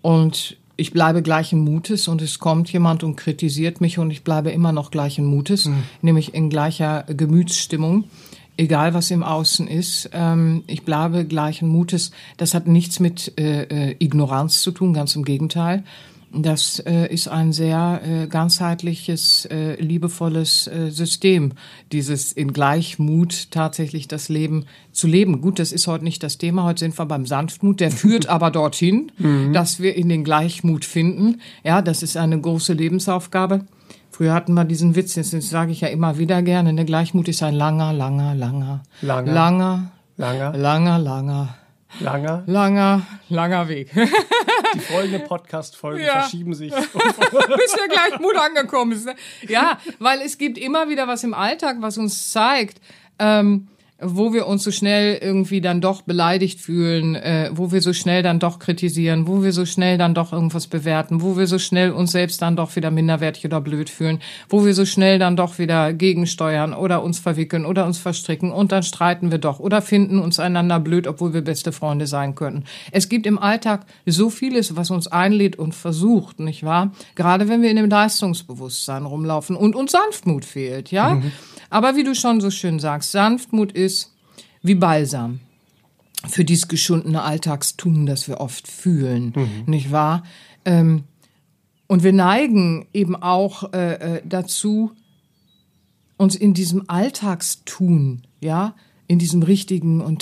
und 0.08 0.56
ich 0.78 0.94
bleibe 0.94 1.22
gleichen 1.22 1.60
Mutes 1.60 2.08
und 2.08 2.22
es 2.22 2.40
kommt 2.40 2.72
jemand 2.72 3.04
und 3.04 3.18
kritisiert 3.18 3.82
mich 3.82 4.00
und 4.00 4.10
ich 4.10 4.24
bleibe 4.24 4.52
immer 4.52 4.72
noch 4.72 4.90
gleichen 4.90 5.26
Mutes, 5.26 5.66
mhm. 5.66 5.84
nämlich 6.02 6.34
in 6.34 6.50
gleicher 6.50 7.04
Gemütsstimmung, 7.10 8.06
egal 8.56 8.94
was 8.94 9.12
im 9.12 9.22
Außen 9.22 9.68
ist. 9.68 10.10
Ähm, 10.14 10.64
ich 10.66 10.86
bleibe 10.86 11.26
gleichen 11.26 11.68
Mutes. 11.68 12.12
Das 12.38 12.54
hat 12.54 12.68
nichts 12.68 13.02
mit 13.02 13.38
äh, 13.38 13.64
äh, 13.64 13.96
Ignoranz 14.00 14.62
zu 14.62 14.72
tun, 14.72 14.94
ganz 14.94 15.14
im 15.18 15.26
Gegenteil. 15.26 15.84
Das 16.34 16.80
äh, 16.80 17.12
ist 17.12 17.30
ein 17.30 17.54
sehr 17.54 18.02
äh, 18.04 18.28
ganzheitliches, 18.28 19.46
äh, 19.46 19.82
liebevolles 19.82 20.68
äh, 20.68 20.90
System, 20.90 21.54
dieses 21.92 22.34
in 22.34 22.52
Gleichmut 22.52 23.50
tatsächlich 23.52 24.08
das 24.10 24.28
Leben 24.28 24.66
zu 24.92 25.08
leben. 25.08 25.40
Gut, 25.42 25.58
das 25.60 25.72
ist 25.72 25.88
heute 25.88 26.04
nicht 26.04 26.22
das 26.24 26.38
Thema. 26.38 26.64
Heute 26.64 26.80
sind 26.80 27.00
wir 27.00 27.06
beim 27.06 27.26
Sanftmut. 27.26 27.80
Der 27.80 27.92
führt 27.92 28.28
aber 28.30 28.52
dorthin, 28.52 29.12
mhm. 29.18 29.54
dass 29.54 29.80
wir 29.80 29.96
in 29.96 30.10
den 30.10 30.26
Gleichmut 30.26 30.84
finden. 30.84 31.40
Ja, 31.64 31.82
das 31.82 32.04
ist 32.04 32.18
eine 32.18 32.40
große 32.40 32.74
Lebensaufgabe. 32.74 33.66
Früher 34.12 34.34
hatten 34.34 34.54
wir 34.54 34.66
diesen 34.66 34.96
Witz, 34.96 35.14
das 35.14 35.32
sage 35.32 35.72
ich 35.72 35.82
ja 35.82 35.88
immer 35.88 36.18
wieder 36.18 36.42
gerne. 36.42 36.74
Der 36.74 36.86
Gleichmut 36.86 37.28
ist 37.28 37.42
ein 37.44 37.54
langer, 37.54 37.94
langer, 37.94 38.36
langer, 38.36 38.84
langer, 39.02 39.34
langer, 39.34 39.92
langer, 40.18 40.58
langer, 40.58 41.00
langer 41.00 41.56
Langer. 42.00 42.44
Langer, 42.46 43.02
langer 43.30 43.68
Weg. 43.70 43.92
Die 44.74 44.80
folgenden 44.80 45.24
Podcast-Folgen 45.26 46.04
ja. 46.04 46.22
verschieben 46.22 46.54
sich. 46.54 46.74
Bis 46.74 47.72
der 47.74 47.88
Gleichmut 47.90 48.36
angekommen 48.36 48.92
ist. 48.92 49.06
Ne? 49.06 49.16
Ja, 49.48 49.80
weil 50.00 50.22
es 50.22 50.38
gibt 50.38 50.58
immer 50.58 50.90
wieder 50.90 51.08
was 51.08 51.24
im 51.24 51.34
Alltag, 51.34 51.78
was 51.80 51.98
uns 51.98 52.32
zeigt, 52.32 52.82
ähm, 53.20 53.68
wo 54.00 54.32
wir 54.32 54.46
uns 54.46 54.64
so 54.64 54.72
schnell 54.72 55.18
irgendwie 55.22 55.60
dann 55.60 55.82
doch 55.82 56.04
beleidigt 56.04 56.62
fühlen, 56.62 57.16
äh, 57.16 57.50
wo 57.54 57.72
wir 57.72 57.82
so 57.82 57.94
schnell 57.94 58.22
dann 58.22 58.40
doch 58.40 58.60
kritisieren, 58.60 59.28
wo 59.28 59.42
wir 59.42 59.52
so 59.52 59.66
schnell 59.66 59.98
dann 59.98 60.14
doch 60.14 60.34
irgendwas 60.34 60.68
bewerten, 60.68 61.22
wo 61.22 61.36
wir 61.36 61.48
so 61.48 61.58
schnell 61.58 61.92
uns 61.92 62.12
selbst 62.12 62.42
dann 62.42 62.56
doch 62.56 62.76
wieder 62.76 62.92
minderwertig 62.92 63.46
oder 63.46 63.60
blöd 63.60 63.90
fühlen, 63.90 64.20
wo 64.50 64.66
wir 64.66 64.76
so 64.76 64.86
schnell 64.86 65.18
dann 65.18 65.36
doch 65.36 65.58
wieder 65.58 65.94
gegensteuern 65.94 66.74
oder 66.74 67.02
uns 67.02 67.18
verwickeln 67.18 67.66
oder 67.66 67.86
uns 67.86 67.98
verstricken 67.98 68.52
und 68.52 68.72
dann 68.72 68.84
streiten 68.84 69.32
wir 69.32 69.40
doch 69.40 69.60
oder 69.60 69.82
finden 69.82 70.20
uns 70.20 70.40
einander 70.40 70.80
blöd, 70.80 71.08
obwohl 71.08 71.34
wir 71.34 71.42
beste 71.42 71.72
Freunde 71.72 72.06
sein 72.06 72.36
könnten. 72.36 72.66
Es 72.92 73.10
gibt 73.10 73.26
im 73.26 73.40
Alltag 73.40 73.86
so 74.06 74.30
vieles, 74.30 74.76
was 74.76 74.92
uns 74.92 75.08
einlädt 75.08 75.58
und 75.58 75.74
versucht, 75.74 76.40
nicht 76.40 76.64
wahr? 76.64 76.92
Gerade 77.16 77.50
wenn 77.50 77.64
wir 77.64 77.72
in 77.72 77.78
dem 77.78 77.90
Leistungsbewusstsein 77.90 79.06
rumlaufen 79.06 79.56
und 79.56 79.76
uns 79.76 79.92
Sanftmut 79.92 80.46
fehlt, 80.46 80.92
ja? 80.92 81.16
Mhm. 81.16 81.32
Aber 81.70 81.96
wie 81.96 82.04
du 82.04 82.16
schon 82.16 82.40
so 82.40 82.50
schön 82.50 82.80
sagst, 82.80 83.12
Sanftmut 83.12 83.74
ist 83.74 83.87
wie 84.68 84.76
Balsam 84.76 85.40
für 86.28 86.46
dieses 86.46 86.68
geschundene 86.68 87.22
Alltagstun, 87.22 88.06
das 88.06 88.28
wir 88.28 88.40
oft 88.40 88.68
fühlen, 88.68 89.34
mhm. 89.36 89.64
nicht 89.72 89.92
wahr? 89.92 90.24
Ähm, 90.66 91.04
und 91.88 92.04
wir 92.04 92.14
neigen 92.14 92.88
eben 92.94 93.16
auch 93.16 93.72
äh, 93.74 94.18
äh 94.18 94.22
dazu, 94.26 94.92
uns 96.18 96.36
in 96.36 96.54
diesem 96.54 96.90
Alltagstun, 96.90 98.24
ja, 98.42 98.76
in 99.08 99.20
diesem 99.20 99.42
richtigen 99.42 100.02
und 100.02 100.22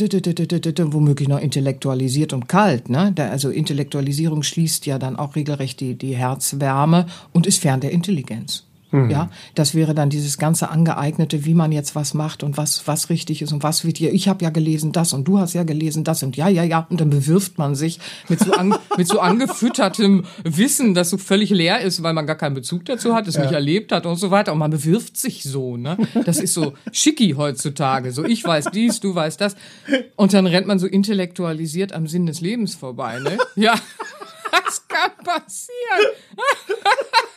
womöglich 0.94 1.28
noch 1.28 1.40
intellektualisiert 1.40 2.34
und 2.34 2.48
kalt, 2.48 2.90
ne? 2.90 3.14
Also 3.18 3.50
Intellektualisierung 3.50 4.44
schließt 4.44 4.86
ja 4.86 5.00
dann 5.00 5.16
auch 5.16 5.36
regelrecht 5.36 5.80
die, 5.80 5.96
die 5.96 6.16
Herzwärme 6.16 7.08
und 7.34 7.48
ist 7.48 7.62
fern 7.62 7.82
der 7.82 7.92
Intelligenz. 7.92 8.65
Mhm. 8.96 9.10
Ja, 9.10 9.30
das 9.56 9.76
wäre 9.76 9.94
dann 9.94 10.10
dieses 10.10 10.38
ganze 10.38 10.70
angeeignete, 10.70 11.44
wie 11.44 11.54
man 11.54 11.72
jetzt 11.74 11.96
was 11.96 12.14
macht 12.14 12.44
und 12.44 12.56
was 12.56 12.88
was 12.88 13.10
richtig 13.10 13.42
ist 13.42 13.52
und 13.52 13.62
was 13.62 13.84
wird 13.84 13.98
hier. 13.98 14.14
Ich 14.14 14.30
habe 14.30 14.44
ja 14.44 14.50
gelesen 14.50 14.94
das 14.94 15.12
und 15.12 15.28
du 15.28 15.38
hast 15.38 15.54
ja 15.54 15.64
gelesen 15.64 16.06
das 16.06 16.24
und 16.24 16.38
ja 16.38 16.48
ja 16.48 16.64
ja 16.64 16.88
und 16.90 17.02
dann 17.02 17.10
bewirft 17.10 17.58
man 17.58 17.76
sich 17.76 18.00
mit 18.30 18.40
so 18.40 18.54
an, 18.54 18.76
mit 18.98 19.08
so 19.08 19.20
angefüttertem 19.20 20.24
Wissen, 20.44 20.94
das 20.94 21.10
so 21.10 21.18
völlig 21.18 21.50
leer 21.50 21.82
ist, 21.82 22.04
weil 22.04 22.14
man 22.14 22.26
gar 22.26 22.38
keinen 22.38 22.56
Bezug 22.56 22.86
dazu 22.86 23.14
hat, 23.14 23.28
es 23.28 23.36
ja. 23.36 23.42
nicht 23.42 23.52
erlebt 23.52 23.92
hat 23.92 24.06
und 24.06 24.16
so 24.16 24.32
weiter 24.32 24.54
und 24.54 24.60
man 24.60 24.72
bewirft 24.72 25.18
sich 25.18 25.44
so. 25.44 25.76
Ne, 25.76 25.98
das 26.26 26.40
ist 26.40 26.54
so 26.54 26.74
schicki 26.94 27.36
heutzutage. 27.38 28.14
So 28.14 28.24
ich 28.24 28.44
weiß 28.46 28.66
dies, 28.74 29.02
du 29.02 29.14
weißt 29.14 29.42
das 29.42 29.58
und 30.16 30.34
dann 30.34 30.48
rennt 30.48 30.68
man 30.68 30.80
so 30.80 30.88
intellektualisiert 30.88 31.92
am 31.92 32.08
Sinn 32.08 32.26
des 32.28 32.40
Lebens 32.40 32.76
vorbei. 32.76 33.20
Ne, 33.20 33.38
ja, 33.56 33.74
das 34.52 34.88
kann 34.88 35.12
passieren. 35.22 36.16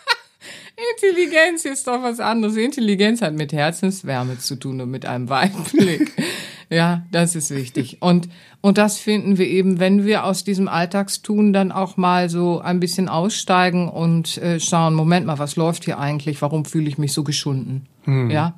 Intelligenz 0.95 1.65
ist 1.65 1.89
doch 1.89 2.03
was 2.03 2.21
anderes. 2.21 2.57
Intelligenz 2.57 3.21
hat 3.21 3.35
mit 3.35 3.53
Herzenswärme 3.53 4.39
zu 4.39 4.55
tun 4.55 4.81
und 4.81 4.91
mit 4.91 5.07
einem 5.07 5.29
Weitblick. 5.29 6.13
ja, 6.71 7.03
das 7.11 7.35
ist 7.35 7.51
wichtig. 7.51 7.97
Und, 8.01 8.29
und 8.61 8.79
das 8.79 8.99
finden 8.99 9.39
wir 9.39 9.49
eben, 9.49 9.81
wenn 9.81 10.07
wir 10.07 10.25
aus 10.25 10.45
diesem 10.45 10.69
Alltagstun 10.69 11.53
dann 11.53 11.73
auch 11.73 11.97
mal 11.97 12.31
so 12.31 12.61
ein 12.61 12.79
bisschen 12.79 13.09
aussteigen 13.09 13.89
und 13.89 14.39
äh, 14.39 14.61
schauen, 14.61 14.95
Moment 14.95 15.27
mal, 15.27 15.41
was 15.41 15.57
läuft 15.57 15.85
hier 15.85 15.99
eigentlich? 15.99 16.41
Warum 16.43 16.65
fühle 16.65 16.89
ich 16.89 16.97
mich 16.97 17.13
so 17.13 17.25
geschunden? 17.25 17.87
Hm. 18.05 18.31
Ja. 18.31 18.55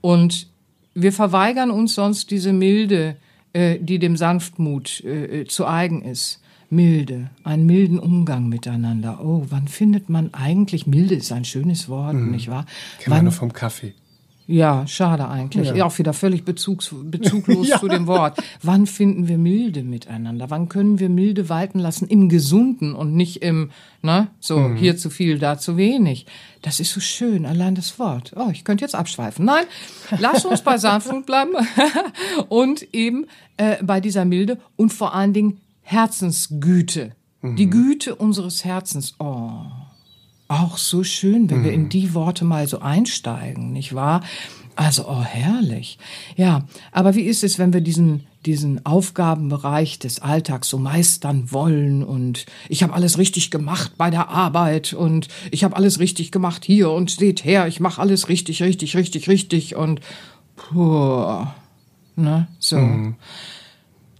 Und 0.00 0.48
wir 0.94 1.12
verweigern 1.12 1.70
uns 1.70 1.94
sonst 1.94 2.32
diese 2.32 2.52
Milde, 2.52 3.16
äh, 3.52 3.78
die 3.78 4.00
dem 4.00 4.16
Sanftmut 4.16 5.04
äh, 5.04 5.44
zu 5.44 5.68
eigen 5.68 6.02
ist. 6.02 6.40
Milde, 6.70 7.30
einen 7.42 7.66
milden 7.66 7.98
Umgang 7.98 8.48
miteinander. 8.48 9.20
Oh, 9.22 9.44
wann 9.50 9.66
findet 9.66 10.08
man 10.08 10.32
eigentlich, 10.32 10.86
milde 10.86 11.16
ist 11.16 11.32
ein 11.32 11.44
schönes 11.44 11.88
Wort, 11.88 12.14
mhm. 12.14 12.30
nicht 12.30 12.48
wahr? 12.48 12.64
Kennen 13.00 13.16
wir 13.16 13.22
nur 13.22 13.32
vom 13.32 13.52
Kaffee. 13.52 13.92
Ja, 14.50 14.84
schade 14.88 15.28
eigentlich. 15.28 15.70
Ja. 15.70 15.86
Auch 15.86 15.96
wieder 15.98 16.12
völlig 16.12 16.44
bezugs, 16.44 16.92
bezuglos 17.04 17.68
ja. 17.68 17.78
zu 17.78 17.86
dem 17.86 18.08
Wort. 18.08 18.36
Wann 18.62 18.86
finden 18.86 19.28
wir 19.28 19.38
Milde 19.38 19.84
miteinander? 19.84 20.50
Wann 20.50 20.68
können 20.68 20.98
wir 20.98 21.08
Milde 21.08 21.48
walten 21.48 21.78
lassen 21.78 22.08
im 22.08 22.28
Gesunden 22.28 22.92
und 22.92 23.14
nicht 23.14 23.42
im, 23.42 23.70
ne, 24.02 24.26
so 24.40 24.58
mhm. 24.58 24.76
hier 24.76 24.96
zu 24.96 25.08
viel, 25.08 25.38
da 25.38 25.56
zu 25.56 25.76
wenig? 25.76 26.26
Das 26.62 26.80
ist 26.80 26.92
so 26.92 26.98
schön, 26.98 27.46
allein 27.46 27.76
das 27.76 28.00
Wort. 28.00 28.32
Oh, 28.34 28.48
ich 28.50 28.64
könnte 28.64 28.84
jetzt 28.84 28.96
abschweifen. 28.96 29.44
Nein, 29.44 29.66
lass 30.18 30.44
uns 30.44 30.62
bei 30.62 30.78
Sanftmut 30.78 31.26
bleiben 31.26 31.52
und 32.48 32.92
eben 32.92 33.26
äh, 33.56 33.76
bei 33.84 34.00
dieser 34.00 34.24
Milde 34.24 34.58
und 34.74 34.92
vor 34.92 35.14
allen 35.14 35.32
Dingen 35.32 35.60
Herzensgüte. 35.90 37.12
Mhm. 37.42 37.56
Die 37.56 37.68
Güte 37.68 38.14
unseres 38.14 38.64
Herzens. 38.64 39.14
Oh, 39.18 39.62
auch 40.46 40.78
so 40.78 41.02
schön, 41.02 41.50
wenn 41.50 41.60
mhm. 41.60 41.64
wir 41.64 41.72
in 41.72 41.82
mhm. 41.84 41.88
die 41.88 42.14
Worte 42.14 42.44
mal 42.44 42.68
so 42.68 42.78
einsteigen, 42.78 43.72
nicht 43.72 43.94
wahr? 43.94 44.22
Also, 44.76 45.08
oh, 45.08 45.22
herrlich. 45.22 45.98
Ja, 46.36 46.64
aber 46.92 47.16
wie 47.16 47.22
ist 47.22 47.42
es, 47.42 47.58
wenn 47.58 47.72
wir 47.72 47.80
diesen, 47.80 48.24
diesen 48.46 48.86
Aufgabenbereich 48.86 49.98
des 49.98 50.20
Alltags 50.20 50.68
so 50.68 50.78
meistern 50.78 51.50
wollen 51.50 52.04
und 52.04 52.46
ich 52.68 52.84
habe 52.84 52.94
alles 52.94 53.18
richtig 53.18 53.50
gemacht 53.50 53.92
bei 53.98 54.10
der 54.10 54.28
Arbeit 54.28 54.92
und 54.92 55.26
ich 55.50 55.64
habe 55.64 55.76
alles 55.76 55.98
richtig 55.98 56.30
gemacht 56.30 56.64
hier 56.64 56.92
und 56.92 57.10
steht 57.10 57.44
her, 57.44 57.66
ich 57.66 57.80
mache 57.80 58.00
alles 58.00 58.28
richtig, 58.28 58.62
richtig, 58.62 58.96
richtig, 58.96 59.28
richtig 59.28 59.74
und 59.74 60.00
puh, 60.54 61.46
ne, 62.14 62.46
so. 62.60 62.78
Mhm 62.78 63.16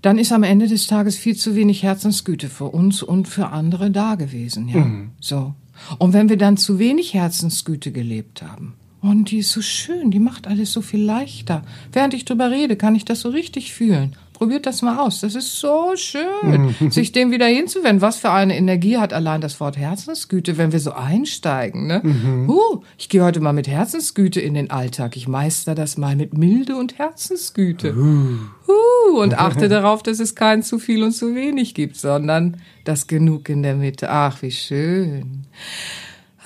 dann 0.03 0.19
ist 0.19 0.33
am 0.33 0.43
Ende 0.43 0.67
des 0.67 0.87
Tages 0.87 1.17
viel 1.17 1.37
zu 1.37 1.55
wenig 1.55 1.83
Herzensgüte 1.83 2.49
für 2.49 2.67
uns 2.67 3.03
und 3.03 3.29
für 3.29 3.49
andere 3.49 3.91
da 3.91 4.15
gewesen, 4.15 4.69
ja. 4.69 4.85
Mhm. 4.85 5.11
So. 5.21 5.55
Und 5.99 6.13
wenn 6.13 6.29
wir 6.29 6.37
dann 6.37 6.57
zu 6.57 6.79
wenig 6.79 7.15
Herzensgüte 7.15 7.93
gelebt 7.93 8.43
haben, 8.43 8.75
und 9.03 9.31
die 9.31 9.39
ist 9.39 9.53
so 9.53 9.63
schön, 9.63 10.11
die 10.11 10.19
macht 10.19 10.47
alles 10.47 10.73
so 10.73 10.83
viel 10.83 11.03
leichter. 11.03 11.63
Während 11.93 12.13
ich 12.13 12.27
drüber 12.27 12.51
rede, 12.51 12.77
kann 12.77 12.95
ich 12.95 13.07
das 13.07 13.21
so 13.21 13.31
richtig 13.31 13.73
fühlen. 13.73 14.15
Probiert 14.41 14.65
das 14.65 14.81
mal 14.81 14.97
aus. 14.97 15.21
Das 15.21 15.35
ist 15.35 15.61
so 15.61 15.93
schön, 15.97 16.75
mhm. 16.81 16.91
sich 16.91 17.13
dem 17.13 17.31
wieder 17.31 17.45
hinzuwenden. 17.45 18.01
Was 18.01 18.17
für 18.17 18.31
eine 18.31 18.57
Energie 18.57 18.97
hat 18.97 19.13
allein 19.13 19.43
das 19.43 19.61
Wort 19.61 19.77
Herzensgüte, 19.77 20.57
wenn 20.57 20.73
wir 20.73 20.81
so 20.81 20.93
einsteigen. 20.93 21.87
Ne? 21.87 22.01
Mhm. 22.03 22.49
Uh, 22.49 22.83
ich 22.97 23.11
gehe 23.11 23.23
heute 23.23 23.41
mal 23.41 23.53
mit 23.53 23.69
Herzensgüte 23.69 24.41
in 24.41 24.55
den 24.55 24.71
Alltag. 24.71 25.15
Ich 25.19 25.29
meister 25.29 25.75
das 25.75 25.99
mal 25.99 26.17
mit 26.17 26.39
Milde 26.39 26.77
und 26.77 26.97
Herzensgüte. 26.97 27.95
Uh. 27.95 28.39
Uh, 28.67 29.21
und 29.21 29.35
achte 29.39 29.69
darauf, 29.69 30.03
dass 30.03 30.21
es 30.21 30.35
kein 30.35 30.63
zu 30.63 30.79
viel 30.79 31.03
und 31.03 31.13
zu 31.13 31.35
wenig 31.35 31.75
gibt, 31.75 31.99
sondern 31.99 32.57
das 32.85 33.09
Genug 33.09 33.51
in 33.51 33.63
der 33.63 33.75
Mitte. 33.75 34.11
Ach, 34.11 34.41
wie 34.41 34.53
schön. 34.53 35.45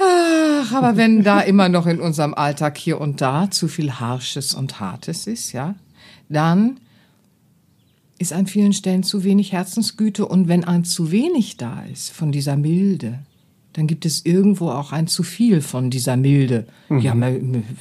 Ach, 0.00 0.72
aber 0.72 0.96
wenn 0.96 1.22
da 1.22 1.38
immer 1.42 1.68
noch 1.68 1.86
in 1.86 2.00
unserem 2.00 2.34
Alltag 2.34 2.76
hier 2.76 3.00
und 3.00 3.20
da 3.20 3.52
zu 3.52 3.68
viel 3.68 3.92
Harsches 3.92 4.52
und 4.52 4.80
Hartes 4.80 5.28
ist, 5.28 5.52
ja, 5.52 5.76
dann 6.28 6.80
ist 8.24 8.32
an 8.32 8.46
vielen 8.46 8.72
Stellen 8.72 9.02
zu 9.02 9.22
wenig 9.22 9.52
Herzensgüte 9.52 10.24
und 10.24 10.48
wenn 10.48 10.64
ein 10.64 10.84
zu 10.84 11.12
wenig 11.12 11.58
da 11.58 11.82
ist 11.92 12.10
von 12.10 12.32
dieser 12.32 12.56
Milde, 12.56 13.18
dann 13.74 13.86
gibt 13.86 14.06
es 14.06 14.24
irgendwo 14.24 14.70
auch 14.70 14.92
ein 14.92 15.08
zu 15.08 15.22
viel 15.22 15.60
von 15.60 15.90
dieser 15.90 16.16
Milde. 16.16 16.66
Mhm. 16.88 17.00
Ja, 17.00 17.14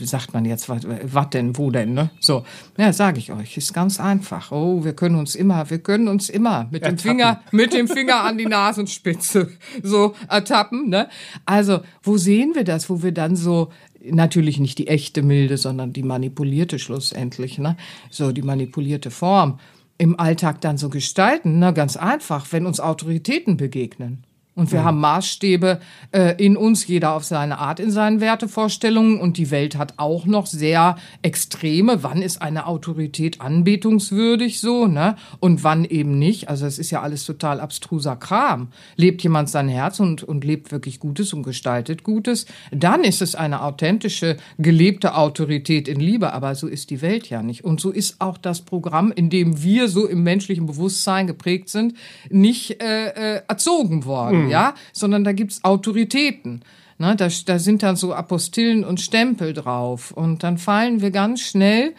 sagt 0.02 0.34
man 0.34 0.44
jetzt, 0.44 0.68
was, 0.68 0.82
was 0.86 1.30
denn, 1.30 1.56
wo 1.58 1.72
denn, 1.72 1.94
ne? 1.94 2.10
So, 2.20 2.44
ja, 2.78 2.92
sage 2.92 3.20
ich 3.20 3.32
euch, 3.32 3.56
ist 3.56 3.74
ganz 3.74 4.02
einfach. 4.02 4.52
Oh, 4.52 4.84
wir 4.84 4.94
können 4.94 5.16
uns 5.16 5.34
immer, 5.34 5.70
wir 5.70 5.80
können 5.80 6.10
uns 6.10 6.30
immer 6.30 6.68
mit 6.72 6.82
ertappen. 6.82 6.98
dem 6.98 7.00
Finger, 7.00 7.42
mit 7.52 7.74
dem 7.74 7.88
Finger 7.88 8.24
an 8.24 8.38
die 8.38 8.48
Nasenspitze 8.48 9.50
so 9.84 10.14
ertappen, 10.28 10.90
ne? 10.90 11.08
Also, 11.46 11.80
wo 12.02 12.18
sehen 12.18 12.54
wir 12.54 12.66
das, 12.66 12.90
wo 12.90 13.02
wir 13.02 13.14
dann 13.14 13.38
so 13.38 13.72
natürlich 14.04 14.60
nicht 14.60 14.80
die 14.80 14.88
echte 14.88 15.22
Milde, 15.22 15.58
sondern 15.58 15.94
die 15.94 16.04
manipulierte 16.04 16.80
schlussendlich, 16.80 17.60
ne? 17.60 17.78
So 18.10 18.34
die 18.34 18.42
manipulierte 18.42 19.10
Form 19.10 19.60
im 20.04 20.20
Alltag 20.20 20.62
dann 20.62 20.78
so 20.78 20.90
gestalten? 20.90 21.60
Na, 21.60 21.72
ganz 21.72 21.96
einfach, 21.98 22.52
wenn 22.52 22.66
uns 22.66 22.80
Autoritäten 22.80 23.58
begegnen. 23.58 24.26
Und 24.56 24.72
wir 24.72 24.82
mhm. 24.82 24.86
haben 24.86 25.00
Maßstäbe 25.00 25.80
äh, 26.12 26.36
in 26.44 26.56
uns, 26.56 26.86
jeder 26.86 27.14
auf 27.14 27.24
seine 27.24 27.58
Art 27.58 27.80
in 27.80 27.90
seinen 27.90 28.22
Wertevorstellungen. 28.22 29.20
Und 29.20 29.38
die 29.38 29.50
Welt 29.50 29.76
hat 29.76 29.96
auch 29.98 30.26
noch 30.26 30.46
sehr 30.46 30.96
extreme. 31.24 32.04
Wann 32.04 32.22
ist 32.22 32.42
eine 32.42 32.68
Autorität 32.68 33.42
anbetungswürdig 33.42 34.60
so, 34.60 34.86
ne? 34.86 35.16
Und 35.40 35.64
wann 35.64 35.86
eben 35.86 36.20
nicht? 36.20 36.50
Also 36.50 36.68
es 36.68 36.78
ist 36.78 36.92
ja 36.92 37.02
alles 37.02 37.26
total 37.26 37.60
abstruser 37.60 38.16
Kram. 38.16 38.68
Lebt 38.96 39.24
jemand 39.24 39.50
sein 39.50 39.70
Herz 39.70 40.00
und, 40.00 40.22
und 40.22 40.44
lebt 40.44 40.72
wirklich 40.72 41.00
Gutes 41.00 41.34
und 41.34 41.42
gestaltet 41.42 42.04
Gutes, 42.04 42.46
dann 42.72 43.04
ist 43.04 43.24
es 43.24 43.34
eine 43.34 43.64
authentische, 43.64 44.38
gelebte 44.60 45.16
Autorität 45.16 45.88
in 45.88 46.00
Liebe. 46.00 46.32
Aber 46.32 46.54
so 46.54 46.68
ist 46.68 46.92
die 46.92 47.02
Welt 47.02 47.28
ja 47.28 47.42
nicht. 47.42 47.64
Und 47.64 47.82
so 47.82 47.90
ist 47.90 48.22
auch 48.22 48.38
das 48.38 48.62
Programm, 48.62 49.12
in 49.12 49.32
dem 49.32 49.64
wir 49.64 49.88
so 49.88 50.06
im 50.06 50.22
menschlichen 50.22 50.68
Bewusstsein 50.68 51.26
geprägt 51.26 51.70
sind, 51.70 51.96
nicht 52.30 52.84
äh, 52.84 53.38
äh, 53.38 53.42
erzogen 53.48 54.06
worden 54.06 54.43
mhm. 54.43 54.43
Ja, 54.50 54.76
sondern 54.92 55.24
da 55.24 55.32
gibt's 55.32 55.64
Autoritäten. 55.64 56.62
Ne, 57.00 57.16
da, 57.16 57.28
da 57.46 57.60
sind 57.60 57.84
dann 57.84 57.96
so 57.96 58.14
Apostillen 58.14 58.84
und 58.84 59.02
Stempel 59.02 59.54
drauf. 59.54 60.12
Und 60.12 60.44
dann 60.44 60.58
fallen 60.58 61.02
wir 61.02 61.12
ganz 61.12 61.42
schnell 61.42 61.94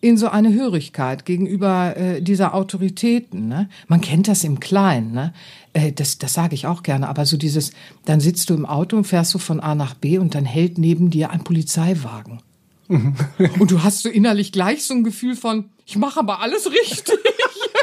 in 0.00 0.16
so 0.16 0.28
eine 0.28 0.52
Hörigkeit 0.52 1.24
gegenüber 1.24 1.96
äh, 1.96 2.22
dieser 2.22 2.54
Autoritäten. 2.54 3.48
Ne? 3.48 3.68
Man 3.88 4.00
kennt 4.00 4.28
das 4.28 4.44
im 4.44 4.60
Kleinen, 4.60 5.12
ne? 5.12 5.32
Äh, 5.72 5.92
das, 5.92 6.18
das 6.18 6.34
sage 6.34 6.54
ich 6.54 6.66
auch 6.66 6.82
gerne, 6.82 7.08
aber 7.08 7.26
so 7.26 7.36
dieses, 7.36 7.72
dann 8.04 8.20
sitzt 8.20 8.50
du 8.50 8.54
im 8.54 8.66
Auto 8.66 8.96
und 8.96 9.04
fährst 9.04 9.34
du 9.34 9.38
von 9.38 9.60
A 9.60 9.74
nach 9.74 9.94
B 9.94 10.18
und 10.18 10.34
dann 10.34 10.44
hält 10.44 10.78
neben 10.78 11.10
dir 11.10 11.30
ein 11.30 11.44
Polizeiwagen. 11.44 12.40
Mhm. 12.88 13.16
und 13.58 13.72
du 13.72 13.82
hast 13.82 14.02
so 14.02 14.08
innerlich 14.08 14.52
gleich 14.52 14.84
so 14.84 14.94
ein 14.94 15.02
Gefühl 15.02 15.34
von, 15.34 15.70
ich 15.86 15.96
mache 15.96 16.20
aber 16.20 16.40
alles 16.40 16.70
richtig. 16.70 17.18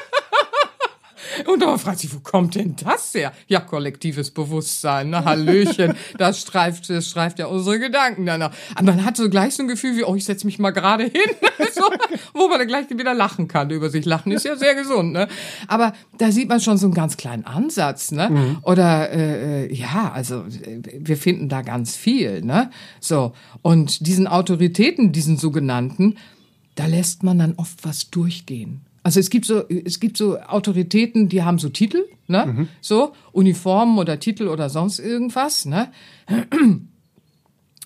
Und 1.48 1.60
man 1.60 1.80
fragt 1.80 2.00
sich, 2.00 2.14
wo 2.14 2.20
kommt 2.20 2.56
denn 2.56 2.76
das 2.76 3.14
her? 3.14 3.32
Ja, 3.48 3.60
kollektives 3.60 4.32
Bewusstsein, 4.32 5.10
ne? 5.10 5.26
Hallöchen. 5.26 5.94
Das 6.18 6.42
streift, 6.42 6.90
das 6.90 7.10
streift 7.10 7.40
ja 7.40 7.48
unsere 7.48 7.80
Gedanken 7.80 8.26
danach. 8.26 8.52
Aber 8.76 8.94
man 8.94 9.06
hat 9.06 9.18
so 9.18 9.30
gleich 9.30 9.56
so 9.56 9.64
ein 9.64 9.68
Gefühl 9.68 9.98
wie, 9.98 10.04
oh, 10.04 10.16
ich 10.16 10.26
setz 10.26 10.44
mich 10.44 10.60
mal 10.60 10.72
gerade 10.72 11.04
hin. 11.04 11.14
so, 11.74 11.84
wo 12.34 12.48
man 12.48 12.60
dann 12.60 12.68
gleich 12.68 12.90
wieder 12.90 13.14
lachen 13.14 13.48
kann 13.48 13.70
über 13.70 13.90
sich. 13.90 14.06
Lachen 14.06 14.32
ist 14.32 14.46
ja 14.46 14.56
sehr 14.56 14.76
gesund, 14.76 15.14
ne? 15.14 15.28
Aber 15.68 15.94
da 16.18 16.32
sieht 16.32 16.50
man 16.50 16.60
schon 16.60 16.78
so 16.78 16.86
einen 16.86 16.94
ganz 16.94 17.18
kleinen 17.18 17.46
Ansatz, 17.46 18.12
ne? 18.12 18.30
Mhm. 18.30 18.58
Oder, 18.62 19.12
äh, 19.12 19.66
äh 19.66 19.74
ja, 19.74 20.12
also, 20.14 20.44
wir 20.48 21.18
finden 21.18 21.50
da 21.50 21.62
ganz 21.62 21.96
viel, 21.96 22.42
ne? 22.42 22.70
So. 23.00 23.34
Und 23.62 24.06
diesen 24.06 24.28
Autoritäten, 24.28 25.12
diesen 25.12 25.38
sogenannten, 25.38 26.16
da 26.76 26.86
lässt 26.86 27.24
man 27.24 27.40
dann 27.40 27.54
oft 27.56 27.86
was 27.86 28.10
durchgehen. 28.10 28.82
Also 29.04 29.20
es 29.20 29.30
gibt 29.30 29.46
so, 29.46 29.68
es 29.68 30.00
gibt 30.00 30.18
so 30.18 30.40
Autoritäten, 30.40 31.28
die 31.28 31.44
haben 31.44 31.60
so 31.60 31.70
Titel, 31.70 32.06
ne? 32.28 32.46
Mhm. 32.46 32.68
So, 32.80 33.14
Uniformen 33.34 33.98
oder 34.00 34.20
Titel 34.20 34.48
oder 34.48 34.70
sonst 34.70 35.00
irgendwas, 35.00 35.66
ne? 35.66 35.92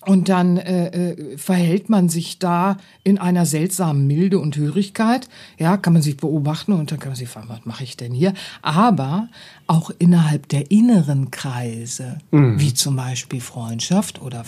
Und 0.08 0.28
dann 0.30 0.56
äh, 0.56 1.10
äh, 1.10 1.36
verhält 1.36 1.90
man 1.90 2.08
sich 2.08 2.38
da 2.38 2.78
in 3.04 3.18
einer 3.18 3.44
seltsamen 3.44 4.06
Milde 4.06 4.38
und 4.38 4.56
Hörigkeit. 4.56 5.28
Ja, 5.58 5.76
kann 5.76 5.92
man 5.92 6.00
sich 6.00 6.16
beobachten 6.16 6.72
und 6.72 6.90
dann 6.90 6.98
kann 6.98 7.10
man 7.10 7.16
sich 7.16 7.28
fragen, 7.28 7.50
was 7.50 7.66
mache 7.66 7.84
ich 7.84 7.98
denn 7.98 8.14
hier? 8.14 8.32
Aber 8.62 9.28
auch 9.66 9.90
innerhalb 9.98 10.48
der 10.48 10.70
inneren 10.70 11.30
Kreise, 11.30 12.16
mhm. 12.30 12.58
wie 12.58 12.72
zum 12.72 12.96
Beispiel 12.96 13.42
Freundschaft 13.42 14.22
oder 14.22 14.46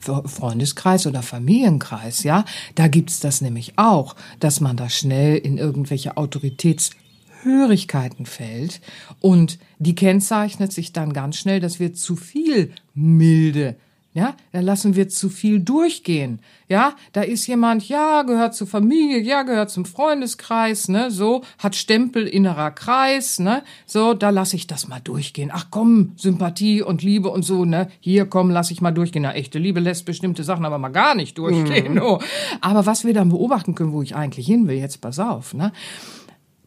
Freundeskreis 0.00 1.06
oder 1.06 1.20
Familienkreis, 1.20 2.22
ja, 2.22 2.46
da 2.74 2.88
gibt's 2.88 3.20
das 3.20 3.42
nämlich 3.42 3.74
auch, 3.76 4.16
dass 4.40 4.62
man 4.62 4.78
da 4.78 4.88
schnell 4.88 5.36
in 5.36 5.58
irgendwelche 5.58 6.16
Autoritätshörigkeiten 6.16 8.24
fällt 8.24 8.80
und 9.20 9.58
die 9.78 9.94
kennzeichnet 9.94 10.72
sich 10.72 10.94
dann 10.94 11.12
ganz 11.12 11.36
schnell, 11.36 11.60
dass 11.60 11.80
wir 11.80 11.92
zu 11.92 12.16
viel 12.16 12.72
Milde 12.94 13.76
ja, 14.14 14.34
da 14.52 14.60
lassen 14.60 14.94
wir 14.94 15.08
zu 15.08 15.30
viel 15.30 15.60
durchgehen. 15.60 16.40
Ja, 16.68 16.94
da 17.12 17.22
ist 17.22 17.46
jemand, 17.46 17.88
ja, 17.88 18.22
gehört 18.22 18.54
zur 18.54 18.66
Familie, 18.66 19.20
ja, 19.20 19.42
gehört 19.42 19.70
zum 19.70 19.84
Freundeskreis, 19.86 20.88
ne, 20.88 21.10
so, 21.10 21.42
hat 21.58 21.76
Stempel 21.76 22.26
innerer 22.26 22.70
Kreis, 22.70 23.38
ne, 23.38 23.62
so, 23.86 24.12
da 24.12 24.30
lasse 24.30 24.56
ich 24.56 24.66
das 24.66 24.86
mal 24.86 25.00
durchgehen. 25.00 25.50
Ach 25.52 25.66
komm, 25.70 26.12
Sympathie 26.16 26.82
und 26.82 27.02
Liebe 27.02 27.30
und 27.30 27.42
so, 27.42 27.64
ne, 27.64 27.88
hier 28.00 28.26
komm, 28.26 28.50
lass 28.50 28.70
ich 28.70 28.82
mal 28.82 28.90
durchgehen. 28.90 29.22
Na, 29.22 29.34
echte 29.34 29.58
Liebe 29.58 29.80
lässt 29.80 30.04
bestimmte 30.04 30.44
Sachen 30.44 30.64
aber 30.64 30.78
mal 30.78 30.88
gar 30.88 31.14
nicht 31.14 31.38
durchgehen. 31.38 31.94
Mhm. 31.94 32.02
Oh. 32.02 32.20
Aber 32.60 32.84
was 32.84 33.04
wir 33.04 33.14
dann 33.14 33.30
beobachten 33.30 33.74
können, 33.74 33.92
wo 33.92 34.02
ich 34.02 34.14
eigentlich 34.14 34.46
hin 34.46 34.68
will, 34.68 34.76
jetzt 34.76 35.00
pass 35.00 35.18
auf, 35.18 35.54
ne, 35.54 35.72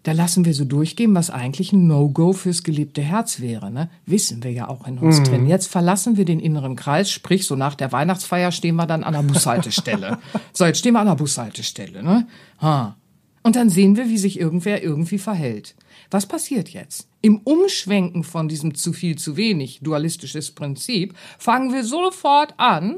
da 0.05 0.11
lassen 0.11 0.45
wir 0.45 0.53
so 0.53 0.65
durchgehen, 0.65 1.15
was 1.15 1.31
eigentlich 1.31 1.73
ein 1.73 1.87
No-Go 1.87 2.31
fürs 2.31 2.61
geliebte 2.61 3.01
Herz 3.01 3.39
wäre. 3.39 3.71
Ne? 3.71 3.89
Wissen 4.05 4.43
wir 4.43 4.51
ja 4.51 4.67
auch 4.67 4.85
in 4.85 4.99
uns 4.99 5.19
mhm. 5.19 5.23
drin. 5.23 5.47
Jetzt 5.47 5.65
verlassen 5.65 6.15
wir 6.15 6.25
den 6.25 6.39
inneren 6.39 6.75
Kreis, 6.75 7.09
sprich 7.09 7.47
so 7.47 7.55
nach 7.55 7.73
der 7.73 7.91
Weihnachtsfeier 7.91 8.51
stehen 8.51 8.75
wir 8.75 8.85
dann 8.85 9.03
an 9.03 9.13
der 9.13 9.21
Bushaltestelle. 9.33 10.19
so, 10.53 10.63
jetzt 10.63 10.77
stehen 10.77 10.93
wir 10.93 10.99
an 10.99 11.07
der 11.07 11.15
Bushaltestelle. 11.15 12.03
Ne? 12.03 12.27
Ha. 12.61 12.95
Und 13.41 13.55
dann 13.55 13.71
sehen 13.71 13.97
wir, 13.97 14.07
wie 14.07 14.19
sich 14.19 14.39
irgendwer 14.39 14.83
irgendwie 14.83 15.17
verhält. 15.17 15.73
Was 16.11 16.27
passiert 16.27 16.69
jetzt? 16.69 17.07
Im 17.21 17.39
Umschwenken 17.39 18.23
von 18.23 18.47
diesem 18.47 18.75
zu 18.75 18.93
viel, 18.93 19.17
zu 19.17 19.37
wenig 19.37 19.79
dualistisches 19.81 20.51
Prinzip 20.51 21.15
fangen 21.39 21.73
wir 21.73 21.83
sofort 21.83 22.53
an, 22.57 22.97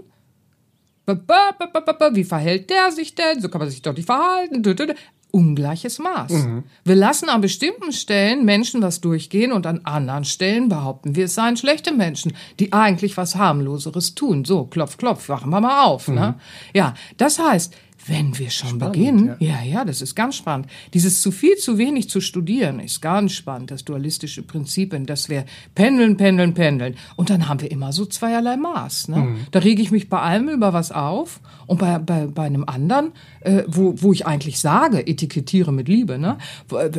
wie 1.07 2.23
verhält 2.25 2.69
der 2.69 2.91
sich 2.91 3.15
denn? 3.15 3.39
So 3.41 3.47
kann 3.47 3.59
man 3.59 3.69
sich 3.69 3.81
doch 3.81 3.95
nicht 3.95 4.07
verhalten 4.07 4.61
ungleiches 5.37 5.99
Maß. 5.99 6.31
Mhm. 6.31 6.63
Wir 6.83 6.95
lassen 6.95 7.29
an 7.29 7.41
bestimmten 7.41 7.91
Stellen 7.91 8.43
Menschen 8.43 8.81
was 8.81 9.01
durchgehen 9.01 9.51
und 9.51 9.67
an 9.67 9.81
anderen 9.83 10.25
Stellen 10.25 10.67
behaupten 10.67 11.15
wir, 11.15 11.25
es 11.25 11.35
seien 11.35 11.55
schlechte 11.57 11.93
Menschen, 11.93 12.33
die 12.59 12.73
eigentlich 12.73 13.17
was 13.17 13.35
harmloseres 13.35 14.15
tun. 14.15 14.45
So, 14.45 14.65
klopf, 14.65 14.97
klopf, 14.97 15.29
wachen 15.29 15.51
wir 15.51 15.61
mal 15.61 15.85
auf. 15.85 16.07
Ne? 16.07 16.13
Mhm. 16.13 16.19
Ne? 16.19 16.35
Ja, 16.73 16.95
das 17.17 17.37
heißt, 17.37 17.75
wenn 18.05 18.37
wir 18.37 18.49
schon 18.49 18.69
spannend, 18.69 18.93
beginnen, 18.93 19.35
ja. 19.39 19.47
ja, 19.47 19.63
ja, 19.63 19.85
das 19.85 20.01
ist 20.01 20.15
ganz 20.15 20.35
spannend. 20.35 20.67
Dieses 20.93 21.21
zu 21.21 21.31
viel, 21.31 21.55
zu 21.57 21.77
wenig 21.77 22.09
zu 22.09 22.21
studieren 22.21 22.79
ist 22.79 23.01
ganz 23.01 23.33
spannend, 23.33 23.71
das 23.71 23.83
dualistische 23.83 24.43
Prinzip, 24.43 24.93
in 24.93 25.05
das 25.05 25.29
wir 25.29 25.45
pendeln, 25.75 26.15
pendeln, 26.15 26.53
pendeln. 26.53 26.95
Und 27.15 27.29
dann 27.29 27.49
haben 27.49 27.61
wir 27.61 27.71
immer 27.71 27.91
so 27.91 28.05
zweierlei 28.05 28.55
Maß. 28.55 29.09
Ne? 29.09 29.17
Mhm. 29.17 29.37
Da 29.51 29.59
rege 29.59 29.81
ich 29.81 29.91
mich 29.91 30.09
bei 30.09 30.19
allem 30.19 30.49
über 30.49 30.73
was 30.73 30.91
auf 30.91 31.41
und 31.65 31.79
bei, 31.79 31.97
bei, 31.99 32.27
bei 32.27 32.43
einem 32.43 32.63
anderen, 32.65 33.11
äh, 33.41 33.63
wo, 33.67 33.95
wo 33.97 34.13
ich 34.13 34.25
eigentlich 34.25 34.59
sage, 34.59 35.05
etikettiere 35.07 35.73
mit 35.73 35.87
Liebe, 35.87 36.17
ne? 36.17 36.37
Äh, 36.71 36.89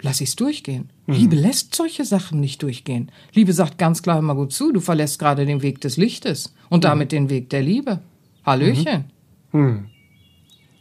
lass 0.00 0.20
ich's 0.20 0.36
durchgehen. 0.36 0.90
Mhm. 1.06 1.14
Liebe 1.14 1.36
lässt 1.36 1.74
solche 1.74 2.04
Sachen 2.04 2.40
nicht 2.40 2.62
durchgehen. 2.62 3.10
Liebe 3.32 3.52
sagt 3.52 3.78
ganz 3.78 4.02
klar 4.02 4.18
immer 4.18 4.34
gut 4.34 4.52
zu, 4.52 4.72
du 4.72 4.80
verlässt 4.80 5.18
gerade 5.18 5.46
den 5.46 5.62
Weg 5.62 5.80
des 5.80 5.96
Lichtes 5.96 6.54
und 6.68 6.80
mhm. 6.80 6.88
damit 6.88 7.12
den 7.12 7.30
Weg 7.30 7.50
der 7.50 7.62
Liebe. 7.62 8.00
Hallöchen. 8.44 9.04
Mhm. 9.52 9.86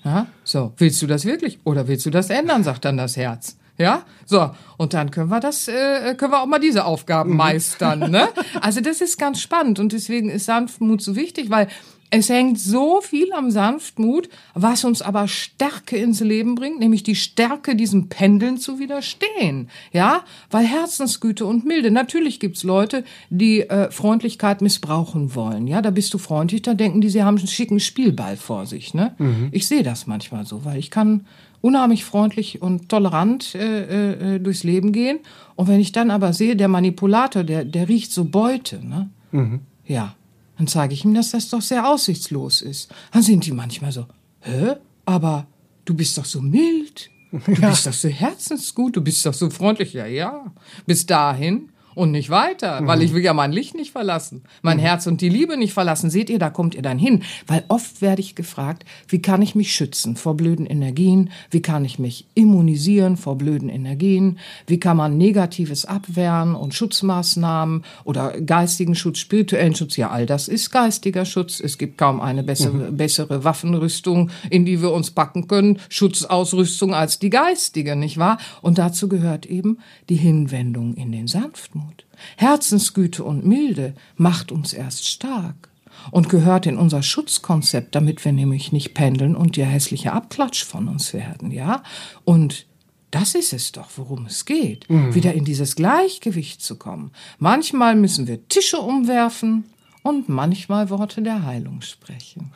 Ja, 0.08 0.28
so, 0.46 0.72
willst 0.78 1.02
du 1.02 1.08
das 1.08 1.26
wirklich 1.26 1.60
oder 1.66 1.90
willst 1.90 2.06
du 2.06 2.10
das 2.10 2.30
ändern, 2.30 2.64
sagt 2.64 2.86
dann 2.86 2.96
das 2.96 3.18
Herz. 3.18 3.58
Ja, 3.78 4.06
so 4.26 4.52
und 4.78 4.94
dann 4.94 5.12
können 5.12 5.30
wir 5.30 5.42
das, 5.42 5.68
äh, 5.68 6.16
können 6.16 6.32
wir 6.32 6.42
auch 6.42 6.48
mal 6.48 6.60
diese 6.60 6.86
Aufgaben 6.86 7.32
mhm. 7.32 7.38
meistern. 7.38 8.10
Ne? 8.10 8.30
Also 8.62 8.80
das 8.80 9.02
ist 9.02 9.20
ganz 9.20 9.42
spannend 9.42 9.80
und 9.80 9.92
deswegen 9.92 10.30
ist 10.30 10.46
Sanftmut 10.46 11.02
so 11.02 11.18
wichtig, 11.18 11.50
weil 11.50 11.68
es 12.10 12.30
hängt 12.30 12.60
so 12.60 13.02
viel 13.02 13.34
am 13.34 13.52
Sanftmut, 13.52 14.30
was 14.54 14.86
uns 14.86 15.02
aber 15.02 15.28
Stärke 15.28 15.98
ins 15.98 16.22
Leben 16.22 16.56
bringt, 16.56 16.80
nämlich 16.80 17.04
die 17.04 17.16
Stärke, 17.16 17.76
diesem 17.76 18.08
Pendeln 18.08 18.58
zu 18.58 18.80
widerstehen. 18.80 19.70
Ja, 19.92 20.24
weil 20.50 20.66
Herzensgüte 20.66 21.46
und 21.46 21.66
Milde. 21.66 21.92
Natürlich 21.92 22.40
gibt's 22.40 22.64
Leute, 22.64 23.04
die 23.30 23.62
äh, 23.62 23.92
Freundlichkeit 23.92 24.62
missbrauchen 24.62 25.36
wollen. 25.36 25.68
Ja, 25.68 25.82
da 25.82 25.92
bist 25.92 26.14
du 26.14 26.18
freundlich, 26.18 26.62
da 26.62 26.74
denken 26.74 27.02
die, 27.02 27.10
sie 27.10 27.24
haben 27.24 27.38
einen 27.38 27.48
schicken 27.48 27.80
Spielball 27.80 28.38
vor 28.38 28.66
sich. 28.66 28.94
Ne? 28.94 29.14
Mhm. 29.18 29.50
Ich 29.52 29.68
sehe 29.68 29.84
das 29.84 30.08
manchmal 30.08 30.46
so, 30.46 30.64
weil 30.64 30.78
ich 30.78 30.92
kann 30.92 31.26
unheimlich 31.62 32.06
freundlich 32.06 32.62
und 32.62 32.88
tolerant 32.88 33.56
äh, 33.56 34.36
äh, 34.36 34.40
durchs 34.40 34.64
Leben 34.64 34.94
gehen. 34.94 35.20
Und 35.56 35.68
wenn 35.68 35.80
ich 35.80 35.92
dann 35.92 36.12
aber 36.12 36.32
sehe, 36.32 36.56
der 36.56 36.68
Manipulator, 36.68 37.44
der, 37.44 37.66
der 37.66 37.90
riecht 37.90 38.12
so 38.12 38.26
Beute. 38.26 38.86
Ne? 38.86 39.10
Mhm. 39.32 39.60
Ja, 39.86 40.16
dann 40.58 40.68
zeige 40.68 40.94
ich 40.94 41.06
ihm, 41.06 41.14
dass 41.14 41.32
das 41.32 41.50
doch 41.50 41.62
sehr 41.62 41.88
aussichtslos 41.88 42.62
ist. 42.62 42.92
Dann 43.12 43.22
sind 43.22 43.46
die 43.46 43.52
manchmal 43.52 43.92
so, 43.92 44.06
hä? 44.42 44.76
Aber 45.06 45.48
du 45.86 45.94
bist 45.94 46.18
doch 46.18 46.26
so 46.26 46.42
mild. 46.42 47.10
Du 47.32 47.52
ja. 47.54 47.70
bist 47.70 47.86
doch 47.86 47.94
so 47.94 48.08
herzensgut, 48.08 48.96
du 48.96 49.02
bist 49.02 49.26
doch 49.26 49.34
so 49.34 49.50
freundlich. 49.50 49.94
Ja, 49.94 50.06
ja. 50.06 50.54
Bis 50.86 51.06
dahin 51.06 51.70
und 51.98 52.12
nicht 52.12 52.30
weiter, 52.30 52.82
mhm. 52.82 52.88
weil 52.88 53.02
ich 53.02 53.14
will 53.14 53.24
ja 53.24 53.34
mein 53.34 53.52
Licht 53.52 53.76
nicht 53.76 53.92
verlassen, 53.92 54.44
mein 54.62 54.78
mhm. 54.78 54.82
Herz 54.82 55.08
und 55.08 55.20
die 55.20 55.30
Liebe 55.30 55.58
nicht 55.58 55.74
verlassen. 55.74 56.10
Seht 56.10 56.30
ihr, 56.30 56.38
da 56.38 56.50
kommt 56.50 56.76
ihr 56.76 56.84
dann 56.84 57.00
hin, 57.00 57.24
weil 57.48 57.64
oft 57.70 58.02
werde 58.02 58.22
ich 58.22 58.36
gefragt, 58.36 58.86
wie 59.08 59.22
kann 59.22 59.42
ich 59.42 59.56
mich 59.56 59.74
schützen 59.74 60.16
vor 60.16 60.38
blöden 60.38 60.68
Energien? 60.68 61.32
Wie 61.50 61.62
kann 61.62 61.84
ich 61.86 61.98
mich 61.98 62.28
immunisieren 62.36 63.18
vor 63.18 63.38
blöden 63.38 63.70
Energien? 63.70 64.38
Wie 64.68 64.80
kann 64.80 64.96
man 64.98 65.18
negatives 65.18 65.86
abwehren 65.86 66.54
und 66.54 66.76
Schutzmaßnahmen 66.76 67.84
oder 68.04 68.40
geistigen 68.42 68.94
Schutz, 68.94 69.18
spirituellen 69.18 69.74
Schutz? 69.74 69.98
Ja, 69.98 70.12
all 70.12 70.28
das 70.28 70.48
ist 70.48 70.70
geistiger 70.70 71.26
Schutz. 71.26 71.60
Es 71.60 71.80
gibt 71.80 71.98
kaum 71.98 72.22
eine 72.22 72.44
bessere, 72.44 72.92
mhm. 72.92 72.98
bessere 72.98 73.44
Waffenrüstung, 73.44 74.30
in 74.52 74.66
die 74.66 74.82
wir 74.82 74.92
uns 74.92 75.10
packen 75.10 75.48
können, 75.48 75.80
Schutzausrüstung 75.90 76.94
als 76.94 77.18
die 77.18 77.32
geistige, 77.32 77.96
nicht 77.96 78.20
wahr? 78.20 78.38
Und 78.62 78.78
dazu 78.78 79.10
gehört 79.10 79.48
eben 79.48 79.80
die 80.10 80.16
Hinwendung 80.16 80.94
in 80.94 81.12
den 81.12 81.28
Sanftmut. 81.28 81.87
Sanftmut. 81.88 82.06
Herzensgüte 82.38 83.24
und 83.24 83.46
Milde 83.46 83.96
macht 84.16 84.52
uns 84.52 84.74
erst 84.74 85.08
stark 85.08 85.70
und 86.12 86.30
gehört 86.30 86.66
in 86.66 86.78
unser 86.78 87.04
Schutzkonzept, 87.04 87.96
damit 87.96 88.24
wir 88.24 88.32
nämlich 88.32 88.72
nicht 88.72 88.94
pendeln 88.94 89.36
und 89.36 89.58
der 89.58 89.66
hässliche 89.66 90.14
Abklatsch 90.14 90.64
von 90.64 90.88
uns 90.88 91.14
werden, 91.14 91.52
ja? 91.52 91.84
Und 92.24 92.66
das 93.12 93.36
ist 93.36 93.54
es 93.54 93.72
doch, 93.72 93.88
worum 93.96 94.26
es 94.26 94.46
geht, 94.46 94.90
mhm. 94.90 95.16
wieder 95.16 95.34
in 95.34 95.46
dieses 95.46 95.76
Gleichgewicht 95.76 96.62
zu 96.62 96.76
kommen. 96.76 97.12
Manchmal 97.40 97.96
müssen 97.96 98.28
wir 98.28 98.48
Tische 98.50 98.80
umwerfen, 98.80 99.64
und 100.08 100.30
manchmal 100.30 100.90
Worte 100.90 101.22
der 101.22 101.46
Heilung 101.46 101.82
sprechen. 101.82 102.52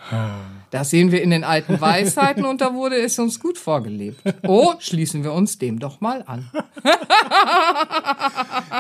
Das 0.70 0.90
sehen 0.90 1.12
wir 1.12 1.22
in 1.22 1.32
den 1.32 1.44
alten 1.44 1.82
Weisheiten 1.82 2.46
und 2.46 2.62
da 2.62 2.74
wurde 2.74 2.96
es 2.96 3.20
uns 3.20 3.40
gut 3.40 3.58
vorgelebt. 3.58 4.22
Oh, 4.48 4.74
schließen 4.80 5.24
wir 5.24 5.34
uns 5.34 5.58
dem 5.58 5.80
doch 5.80 6.02
mal 6.02 6.24
an. 6.26 6.50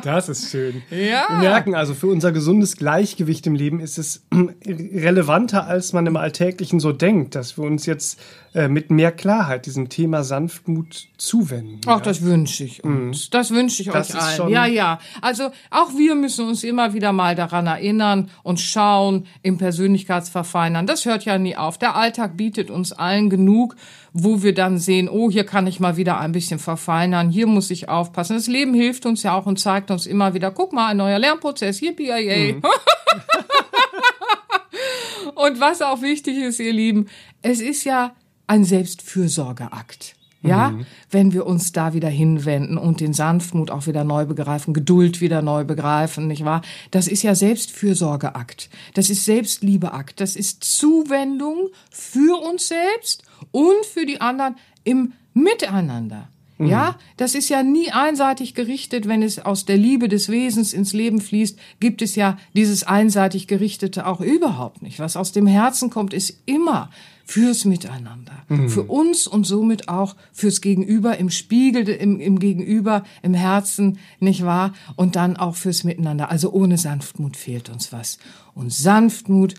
Das 0.03 0.29
ist 0.29 0.49
schön. 0.49 0.81
Ja. 0.89 1.25
Wir 1.29 1.37
merken 1.37 1.75
also, 1.75 1.93
für 1.93 2.07
unser 2.07 2.31
gesundes 2.31 2.75
Gleichgewicht 2.77 3.45
im 3.45 3.55
Leben 3.55 3.79
ist 3.79 3.97
es 3.97 4.23
relevanter, 4.65 5.67
als 5.67 5.93
man 5.93 6.07
im 6.07 6.15
Alltäglichen 6.17 6.79
so 6.79 6.91
denkt, 6.91 7.35
dass 7.35 7.57
wir 7.57 7.65
uns 7.65 7.85
jetzt 7.85 8.19
äh, 8.53 8.67
mit 8.67 8.91
mehr 8.91 9.13
Klarheit 9.13 9.65
diesem 9.65 9.87
Thema 9.87 10.25
Sanftmut 10.25 11.07
zuwenden. 11.17 11.79
Ach, 11.85 11.97
ja. 11.97 11.99
das 12.01 12.21
wünsche 12.21 12.65
ich 12.65 12.83
uns. 12.83 13.27
Mhm. 13.27 13.31
Das 13.31 13.51
wünsche 13.51 13.81
ich 13.81 13.89
das 13.89 14.13
euch 14.13 14.21
allen. 14.21 14.49
Ja, 14.49 14.65
ja. 14.65 14.99
Also 15.21 15.51
auch 15.69 15.91
wir 15.95 16.15
müssen 16.15 16.47
uns 16.47 16.65
immer 16.65 16.93
wieder 16.93 17.13
mal 17.13 17.35
daran 17.35 17.67
erinnern 17.67 18.29
und 18.43 18.59
schauen 18.59 19.25
im 19.41 19.57
Persönlichkeitsverfeinern. 19.57 20.85
Das 20.85 21.05
hört 21.05 21.23
ja 21.23 21.37
nie 21.37 21.55
auf. 21.55 21.77
Der 21.77 21.95
Alltag 21.95 22.35
bietet 22.35 22.69
uns 22.69 22.91
allen 22.91 23.29
genug, 23.29 23.77
wo 24.11 24.43
wir 24.43 24.53
dann 24.53 24.79
sehen, 24.79 25.07
oh, 25.07 25.31
hier 25.31 25.45
kann 25.45 25.65
ich 25.65 25.79
mal 25.79 25.95
wieder 25.95 26.19
ein 26.19 26.33
bisschen 26.33 26.59
verfeinern, 26.59 27.29
hier 27.29 27.47
muss 27.47 27.71
ich 27.71 27.87
aufpassen. 27.87 28.35
Das 28.35 28.47
Leben 28.47 28.73
hilft 28.73 29.05
uns 29.05 29.23
ja 29.23 29.33
auch 29.33 29.45
und 29.45 29.59
zeigt 29.59 29.91
uns 29.91 30.05
immer 30.05 30.33
wieder, 30.33 30.51
guck 30.51 30.73
mal, 30.73 30.87
ein 30.87 30.97
neuer 30.97 31.19
Lernprozess, 31.19 31.79
yippie, 31.79 32.09
yay. 32.09 32.53
Mhm. 32.53 32.63
und 35.35 35.61
was 35.61 35.81
auch 35.81 36.01
wichtig 36.01 36.37
ist, 36.37 36.59
ihr 36.59 36.73
Lieben, 36.73 37.07
es 37.41 37.61
ist 37.61 37.85
ja 37.85 38.13
ein 38.51 38.65
Selbstfürsorgeakt. 38.65 40.17
Ja, 40.43 40.71
mhm. 40.71 40.85
wenn 41.09 41.33
wir 41.33 41.45
uns 41.45 41.71
da 41.71 41.93
wieder 41.93 42.09
hinwenden 42.09 42.77
und 42.77 42.99
den 42.99 43.13
Sanftmut 43.13 43.69
auch 43.71 43.85
wieder 43.85 44.03
neu 44.03 44.25
begreifen, 44.25 44.73
Geduld 44.73 45.21
wieder 45.21 45.41
neu 45.41 45.63
begreifen, 45.63 46.27
nicht 46.27 46.43
wahr? 46.43 46.63
Das 46.89 47.07
ist 47.07 47.21
ja 47.21 47.33
Selbstfürsorgeakt. 47.33 48.69
Das 48.95 49.09
ist 49.09 49.23
Selbstliebeakt. 49.23 50.19
Das 50.19 50.35
ist 50.35 50.63
Zuwendung 50.63 51.69
für 51.91 52.41
uns 52.41 52.67
selbst 52.67 53.23
und 53.51 53.85
für 53.85 54.05
die 54.05 54.19
anderen 54.19 54.55
im 54.83 55.13
Miteinander. 55.33 56.27
Mhm. 56.61 56.67
Ja, 56.67 56.95
das 57.17 57.35
ist 57.35 57.49
ja 57.49 57.63
nie 57.63 57.91
einseitig 57.91 58.53
gerichtet, 58.53 59.07
wenn 59.07 59.23
es 59.23 59.39
aus 59.39 59.65
der 59.65 59.77
Liebe 59.77 60.07
des 60.07 60.29
Wesens 60.29 60.73
ins 60.73 60.93
Leben 60.93 61.19
fließt, 61.19 61.57
gibt 61.79 62.01
es 62.01 62.15
ja 62.15 62.37
dieses 62.53 62.83
einseitig 62.83 63.47
gerichtete 63.47 64.05
auch 64.05 64.21
überhaupt 64.21 64.81
nicht. 64.81 64.99
Was 64.99 65.17
aus 65.17 65.31
dem 65.31 65.47
Herzen 65.47 65.89
kommt, 65.89 66.13
ist 66.13 66.37
immer 66.45 66.89
fürs 67.25 67.65
Miteinander, 67.65 68.43
mhm. 68.49 68.69
für 68.69 68.83
uns 68.83 69.25
und 69.25 69.45
somit 69.45 69.87
auch 69.87 70.15
fürs 70.33 70.61
Gegenüber 70.61 71.17
im 71.17 71.29
Spiegel, 71.29 71.87
im, 71.87 72.19
im 72.19 72.39
Gegenüber, 72.39 73.03
im 73.21 73.33
Herzen, 73.33 73.99
nicht 74.19 74.43
wahr? 74.45 74.73
Und 74.95 75.15
dann 75.15 75.37
auch 75.37 75.55
fürs 75.55 75.83
Miteinander. 75.83 76.29
Also 76.29 76.51
ohne 76.51 76.77
Sanftmut 76.77 77.37
fehlt 77.37 77.69
uns 77.69 77.91
was. 77.91 78.19
Und 78.53 78.71
Sanftmut, 78.71 79.55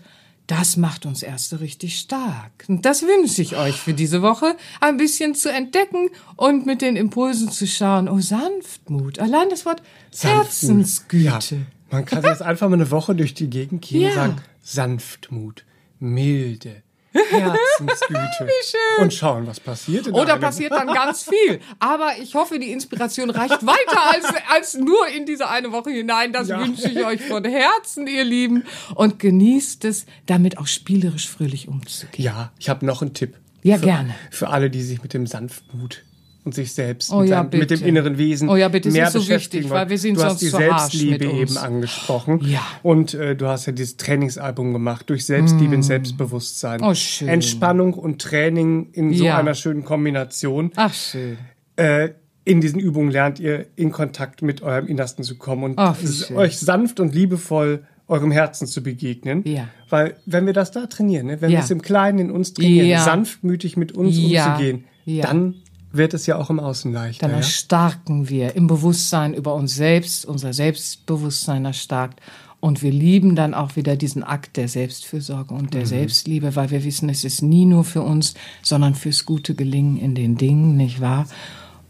das 0.47 0.77
macht 0.77 1.05
uns 1.05 1.23
erst 1.23 1.59
richtig 1.59 1.97
stark. 1.99 2.65
Und 2.67 2.85
das 2.85 3.03
wünsche 3.03 3.41
ich 3.41 3.55
euch 3.55 3.75
für 3.75 3.93
diese 3.93 4.21
Woche, 4.21 4.55
ein 4.81 4.97
bisschen 4.97 5.35
zu 5.35 5.51
entdecken 5.51 6.09
und 6.35 6.65
mit 6.65 6.81
den 6.81 6.95
Impulsen 6.95 7.49
zu 7.49 7.65
schauen. 7.65 8.09
Oh, 8.09 8.19
Sanftmut. 8.19 9.19
Allein 9.19 9.49
das 9.49 9.65
Wort 9.65 9.81
Sanftmut. 10.11 10.45
Herzensgüte. 10.45 11.55
Ja. 11.55 11.61
Man 11.91 12.05
kann 12.05 12.23
jetzt 12.23 12.41
einfach 12.41 12.67
mal 12.67 12.75
eine 12.75 12.91
Woche 12.91 13.15
durch 13.15 13.33
die 13.33 13.49
Gegend 13.49 13.83
gehen 13.83 14.01
ja. 14.01 14.09
und 14.09 14.15
sagen, 14.15 14.35
Sanftmut, 14.61 15.65
Milde, 15.99 16.83
Herzensgüte. 17.13 18.47
Und 18.99 19.13
schauen, 19.13 19.47
was 19.47 19.59
passiert. 19.59 20.07
Oder 20.11 20.35
oh, 20.35 20.39
passiert 20.39 20.71
dann 20.71 20.87
ganz 20.87 21.23
viel. 21.23 21.59
Aber 21.79 22.11
ich 22.21 22.35
hoffe, 22.35 22.59
die 22.59 22.71
Inspiration 22.71 23.29
reicht 23.29 23.65
weiter 23.65 24.09
als, 24.11 24.25
als 24.51 24.73
nur 24.75 25.07
in 25.07 25.25
diese 25.25 25.49
eine 25.49 25.71
Woche 25.71 25.91
hinein. 25.91 26.33
Das 26.33 26.47
ja. 26.47 26.59
wünsche 26.59 26.89
ich 26.89 27.05
euch 27.05 27.21
von 27.21 27.45
Herzen, 27.45 28.07
ihr 28.07 28.23
Lieben. 28.23 28.63
Und 28.95 29.19
genießt 29.19 29.85
es, 29.85 30.05
damit 30.25 30.57
auch 30.57 30.67
spielerisch 30.67 31.29
fröhlich 31.29 31.67
umzugehen. 31.67 32.25
Ja, 32.25 32.51
ich 32.59 32.69
habe 32.69 32.85
noch 32.85 33.01
einen 33.01 33.13
Tipp. 33.13 33.35
Ja, 33.61 33.77
für, 33.77 33.85
gerne. 33.85 34.15
Für 34.29 34.49
alle, 34.49 34.69
die 34.69 34.81
sich 34.81 35.01
mit 35.03 35.13
dem 35.13 35.25
Sanftmut 35.25 36.03
und 36.45 36.53
sich 36.53 36.73
selbst 36.73 37.11
oh, 37.11 37.21
mit, 37.21 37.29
ja, 37.29 37.37
seinem, 37.37 37.59
mit, 37.59 37.71
dem 37.71 37.83
inneren 37.83 38.17
Wesen 38.17 38.49
oh, 38.49 38.55
ja, 38.55 38.67
bitte, 38.67 38.91
mehr 38.91 39.07
ist 39.07 39.13
so 39.13 39.27
wichtig, 39.27 39.69
weil 39.69 39.89
wir 39.89 39.97
sind 39.97 40.17
du 40.17 40.23
hast 40.23 40.41
die 40.41 40.49
Selbstliebe 40.49 41.25
eben 41.25 41.57
angesprochen 41.57 42.41
ja. 42.43 42.61
und 42.81 43.13
äh, 43.13 43.35
du 43.35 43.47
hast 43.47 43.65
ja 43.65 43.71
dieses 43.71 43.97
Trainingsalbum 43.97 44.73
gemacht 44.73 45.09
durch 45.09 45.25
Selbstliebe 45.25 45.71
mm. 45.71 45.75
und 45.75 45.83
Selbstbewusstsein. 45.83 46.81
Oh, 46.81 46.93
schön. 46.93 47.29
Entspannung 47.29 47.93
und 47.93 48.21
Training 48.21 48.89
in 48.91 49.13
so 49.13 49.25
einer 49.27 49.55
schönen 49.55 49.85
Kombination. 49.85 50.71
Ach 50.75 50.93
schön. 50.93 51.37
Äh, 51.75 52.09
in 52.45 52.59
diesen 52.59 52.79
Übungen 52.79 53.09
lernt 53.09 53.39
ihr 53.39 53.67
in 53.75 53.91
Kontakt 53.91 54.41
mit 54.41 54.61
eurem 54.61 54.87
Innersten 54.87 55.23
zu 55.23 55.37
kommen 55.37 55.63
und 55.63 55.73
Ach, 55.77 55.97
euch 56.35 56.59
sanft 56.59 56.99
und 56.99 57.15
liebevoll 57.15 57.85
eurem 58.07 58.31
Herzen 58.31 58.67
zu 58.67 58.83
begegnen. 58.83 59.43
Ja. 59.45 59.69
Weil 59.89 60.17
wenn 60.25 60.45
wir 60.45 60.53
das 60.53 60.71
da 60.71 60.87
trainieren, 60.87 61.27
ne, 61.27 61.41
wenn 61.41 61.51
wir 61.51 61.59
es 61.59 61.71
im 61.71 61.81
Kleinen 61.81 62.19
in 62.19 62.31
uns 62.31 62.53
trainieren, 62.53 63.01
sanftmütig 63.01 63.77
mit 63.77 63.93
uns 63.93 64.17
umzugehen, 64.17 64.83
dann 65.05 65.55
wird 65.93 66.13
es 66.13 66.25
ja 66.25 66.37
auch 66.37 66.49
im 66.49 66.59
Außen 66.59 66.91
leichter. 66.91 67.27
Dann 67.27 67.37
erstarken 67.37 68.23
ja? 68.23 68.29
wir 68.29 68.55
im 68.55 68.67
Bewusstsein 68.67 69.33
über 69.33 69.53
uns 69.53 69.75
selbst, 69.75 70.25
unser 70.25 70.51
Selbstbewusstsein 70.51 71.65
erstarkt. 71.65 72.19
Und 72.59 72.81
wir 72.81 72.91
lieben 72.91 73.35
dann 73.35 73.53
auch 73.53 73.75
wieder 73.75 73.95
diesen 73.95 74.23
Akt 74.23 74.57
der 74.57 74.67
Selbstfürsorge 74.67 75.53
und 75.53 75.73
der 75.73 75.81
mhm. 75.81 75.87
Selbstliebe, 75.87 76.55
weil 76.55 76.71
wir 76.71 76.83
wissen, 76.83 77.09
es 77.09 77.23
ist 77.23 77.41
nie 77.41 77.65
nur 77.65 77.83
für 77.83 78.01
uns, 78.01 78.33
sondern 78.61 78.95
fürs 78.95 79.25
gute 79.25 79.53
Gelingen 79.53 79.97
in 79.97 80.15
den 80.15 80.37
Dingen, 80.37 80.77
nicht 80.77 81.01
wahr? 81.01 81.27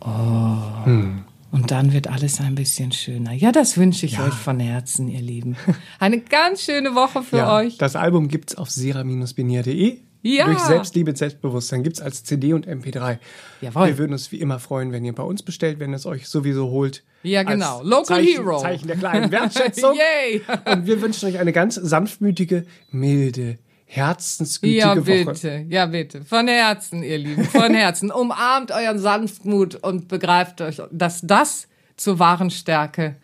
Oh. 0.02 0.90
Mhm. 0.90 1.24
Und 1.52 1.70
dann 1.70 1.94
wird 1.94 2.08
alles 2.08 2.42
ein 2.42 2.56
bisschen 2.56 2.92
schöner. 2.92 3.32
Ja, 3.32 3.52
das 3.52 3.78
wünsche 3.78 4.08
ich 4.08 4.14
ja. 4.14 4.26
euch 4.26 4.34
von 4.34 4.60
Herzen, 4.60 5.08
ihr 5.08 5.22
Lieben. 5.22 5.56
Eine 6.00 6.20
ganz 6.20 6.64
schöne 6.64 6.96
Woche 6.96 7.22
für 7.22 7.38
ja, 7.46 7.56
euch. 7.56 7.78
Das 7.78 7.96
Album 7.96 8.28
gibt's 8.28 8.56
auf 8.56 8.72
sera-benier.de. 8.72 10.00
Ja. 10.24 10.46
Durch 10.46 10.60
Selbstliebe, 10.60 11.16
Selbstbewusstsein 11.16 11.84
gibt's 11.84 12.00
als 12.00 12.24
CD 12.24 12.54
und 12.54 12.66
MP3. 12.66 13.20
Jawohl. 13.60 13.88
Wir 13.88 13.98
würden 13.98 14.14
uns 14.14 14.32
wie 14.32 14.40
immer 14.40 14.58
freuen, 14.58 14.94
wenn 14.94 15.04
ihr 15.04 15.14
bei 15.14 15.24
uns 15.24 15.44
bestellt, 15.44 15.80
wenn 15.80 15.94
es 15.94 16.06
euch 16.06 16.28
sowieso 16.28 16.70
holt. 16.70 17.04
Ja, 17.24 17.44
genau. 17.44 17.84
Local 17.84 18.06
Zeichen, 18.06 18.28
Hero. 18.28 18.62
Zeichen 18.62 18.88
der 18.88 18.96
kleinen 18.96 19.32
Wertschätzung. 19.32 19.96
Yay. 20.24 20.42
und 20.66 20.88
wir 20.88 21.02
wünschen 21.02 21.28
euch 21.28 21.40
eine 21.40 21.52
ganz 21.52 21.76
sanftmütige, 21.76 22.66
milde, 22.90 23.60
herzensgütige 23.86 24.80
ja, 24.80 24.96
bitte. 24.96 25.26
Woche. 25.26 25.66
Ja, 25.70 25.86
bitte. 25.88 26.24
Von 26.24 26.48
Herzen, 26.48 27.04
ihr 27.04 27.18
Lieben. 27.18 27.44
Von 27.44 27.74
Herzen. 27.74 28.10
Umarmt 28.10 28.72
euren 28.72 29.00
Sanftmut 29.00 29.76
und 29.76 30.08
begreift 30.08 30.62
euch, 30.62 30.82
dass 30.90 31.20
das 31.22 31.68
zur 31.98 32.18
wahren 32.20 32.50
Stärke 32.50 33.18